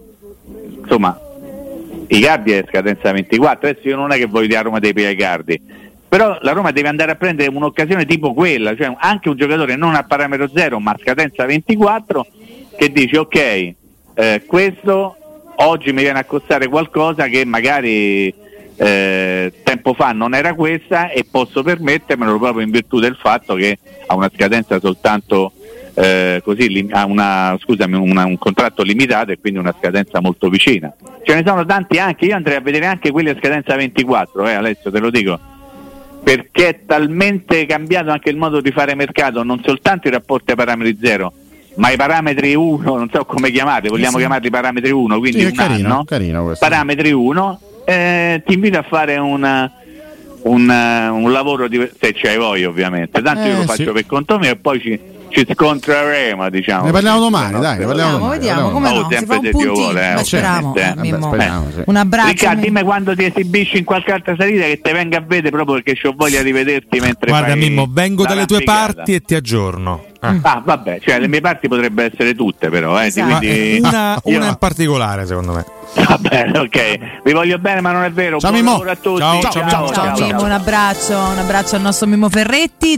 insomma 0.83 1.19
Icardi 2.09 2.53
è 2.53 2.65
scadenza 2.69 3.11
24 3.13 3.69
adesso 3.69 3.89
io 3.89 3.97
non 3.97 4.13
è 4.13 4.17
che 4.17 4.27
voglio 4.27 4.47
dire 4.47 4.59
a 4.59 4.63
Roma 4.63 4.79
dei 4.79 4.93
Icardi 4.95 5.61
però 6.07 6.39
la 6.43 6.53
Roma 6.53 6.71
deve 6.71 6.89
andare 6.89 7.11
a 7.13 7.15
prendere 7.15 7.49
un'occasione 7.51 8.05
tipo 8.05 8.35
quella 8.35 8.77
cioè 8.77 8.95
anche 8.99 9.29
un 9.31 9.37
giocatore 9.37 9.77
non 9.77 9.95
a 9.95 10.05
parametro 10.05 10.49
zero 10.55 10.79
ma 10.81 10.91
a 10.93 10.99
scadenza 11.01 11.45
24 11.47 12.27
che 12.77 12.93
dice 12.93 13.19
ok 13.19 13.37
eh, 14.15 14.43
questo 14.47 15.17
oggi 15.57 15.93
mi 15.93 16.03
viene 16.03 16.19
a 16.19 16.25
costare 16.25 16.69
qualcosa 16.69 17.27
che 17.29 17.45
magari 17.45 18.33
eh, 18.77 19.53
tempo 19.63 19.95
fa 19.95 20.13
non 20.13 20.35
era 20.35 20.55
questa 20.55 21.11
e 21.11 21.25
posso 21.31 21.63
permettermelo 21.63 22.39
proprio 22.39 22.65
in 22.65 22.71
virtù 22.71 22.99
del 22.99 23.17
fatto 23.21 23.55
che 23.55 23.79
ha 24.07 24.15
una 24.15 24.31
scadenza 24.35 24.81
soltanto 24.81 25.53
eh, 25.97 26.41
così 26.45 26.69
lim- 26.69 26.93
ha 26.93 27.05
una, 27.05 27.57
scusami, 27.61 27.95
una- 27.97 28.25
un 28.27 28.37
contratto 28.37 28.83
limitato 28.83 29.31
e 29.31 29.39
quindi 29.39 29.61
una 29.61 29.73
scadenza 29.79 30.21
molto 30.21 30.49
vicina. 30.49 30.93
Ce 31.23 31.35
ne 31.35 31.45
sono 31.47 31.65
tanti 31.65 31.99
anche, 31.99 32.25
io 32.25 32.35
andrei 32.35 32.57
a 32.57 32.61
vedere 32.61 32.87
anche 32.87 33.13
quelli 33.13 33.29
a 33.29 33.37
scadenza 33.39 33.77
24, 33.77 34.49
eh, 34.49 34.55
Alessio, 34.55 34.91
te 34.91 34.99
lo 34.99 35.11
dico, 35.11 35.39
perché 36.25 36.69
è 36.69 36.81
talmente 36.85 37.65
cambiato 37.67 38.11
anche 38.11 38.29
il 38.31 38.37
modo 38.37 38.61
di 38.61 38.73
fare 38.73 38.95
mercato, 38.97 39.45
non 39.45 39.61
soltanto 39.65 40.09
i 40.09 40.11
rapporti 40.11 40.51
ai 40.51 40.57
parametri 40.57 40.99
zero, 41.01 41.33
ma 41.77 41.91
i 41.91 41.97
parametri 41.97 42.55
1, 42.57 42.97
non 42.97 43.09
so 43.13 43.25
come 43.25 43.51
chiamate, 43.53 43.89
vogliamo 43.89 44.13
Sì. 44.15 44.19
chiamarli 44.19 44.51
parametri 44.51 44.91
1, 44.91 45.19
quindi 45.21 45.39
Sì, 45.41 45.45
un 45.47 45.53
carino, 45.53 45.93
anno, 45.93 46.05
carino 46.05 46.45
questo. 46.45 46.67
parametri 46.67 47.13
1, 47.13 47.61
eh, 47.85 48.43
ti 48.45 48.55
invito 48.55 48.79
a 48.79 48.83
fare 48.83 49.17
una- 49.17 49.71
un, 50.43 50.71
eh, 50.71 51.09
un 51.09 51.33
lavoro 51.33 51.69
di, 51.69 51.89
se 51.99 52.13
c'hai 52.13 52.37
voglia 52.37 52.69
ovviamente, 52.69 53.23
tanto 53.23 53.43
io 53.47 53.55
Eh, 53.55 53.57
lo 53.59 53.63
faccio 53.63 53.85
sì. 53.87 53.93
per 53.93 54.07
conto 54.07 54.39
mio 54.39 54.51
e 54.51 54.57
poi 54.57 54.81
ci, 54.81 55.01
ci 55.35 55.47
scontreremo 55.53 56.49
diciamo. 56.49 56.85
Ne 56.85 56.91
parliamo 56.93 57.19
domani, 57.19 57.53
No, 57.53 57.61
dai, 57.61 57.79
ne 57.79 57.85
parliamo 57.87 58.11
Vediamo, 58.13 58.19
domani. 58.19 58.39
vediamo, 58.39 58.71
come 58.71 58.89
Oh, 58.89 59.01
no? 59.01 59.09
Si 59.11 59.17
sempre 59.17 59.27
fa 59.35 59.41
un 59.43 59.51
puntino. 59.51 59.73
vuole, 59.73 60.11
eh, 60.11 60.15
Beh, 60.15 60.25
speriamo, 60.25 60.75
eh, 60.75 60.81
eh. 60.81 60.95
Vabbè, 60.95 61.21
speriamo, 61.27 61.67
sì. 61.75 61.83
Un 61.87 61.97
abbraccio. 61.97 62.29
Riccardo, 62.29 62.61
Mimmo. 62.61 62.67
dimmi 62.73 62.83
quando 62.85 63.17
ti 63.17 63.25
esibisci 63.25 63.79
in 63.79 63.85
qualche 63.85 64.13
altra 64.13 64.35
salita 64.39 64.65
che 64.65 64.81
te 64.81 64.93
venga 64.93 65.19
a 65.19 65.25
vedere 65.27 65.51
proprio 65.51 65.83
perché 65.83 66.09
ho 66.09 66.15
voglia 66.17 66.43
di 66.43 66.53
vederti 66.53 67.01
mentre 67.01 67.31
Guarda, 67.31 67.55
Mimmo, 67.55 67.87
vengo 67.91 68.25
dalle 68.25 68.47
tue 68.47 68.63
parti 68.63 69.15
e 69.15 69.21
ti 69.21 69.35
aggiorno. 69.35 70.05
Ah. 70.21 70.35
Ah, 70.41 70.63
vabbè, 70.65 71.01
cioè 71.05 71.19
le 71.19 71.29
mie 71.29 71.43
parti 71.43 71.69
potrebbero 71.69 72.11
essere 72.11 72.35
tutte 72.35 72.71
però, 72.71 72.99
eh, 73.03 73.07
Esatto. 73.07 73.37
Quindi 73.39 73.77
eh, 73.77 73.79
una, 73.83 74.19
una 74.25 74.47
in 74.49 74.57
particolare, 74.59 75.27
secondo 75.27 75.53
me. 75.53 75.65
Va 75.97 76.17
bene, 76.19 76.59
ok. 76.61 76.99
Vi 77.25 77.33
voglio 77.33 77.59
bene, 77.59 77.81
ma 77.83 77.93
non 77.93 78.05
è 78.05 78.11
vero. 78.11 78.39
Ciao, 78.41 78.51
Buon 78.51 78.65
Mimmo. 78.65 78.83
a 78.91 78.97
tutti. 78.97 79.21
Ciao, 79.21 79.41
ciao, 79.43 79.69
Ciao, 79.69 79.93
ciao, 79.93 80.27
Mimmo, 80.27 80.43
un 80.45 80.51
abbraccio, 80.51 81.17
un 81.19 81.39
abbraccio 81.39 81.77
al 81.77 81.83
nostro 81.83 82.07
Mimmo 82.07 82.29
Ferretti. 82.31 82.93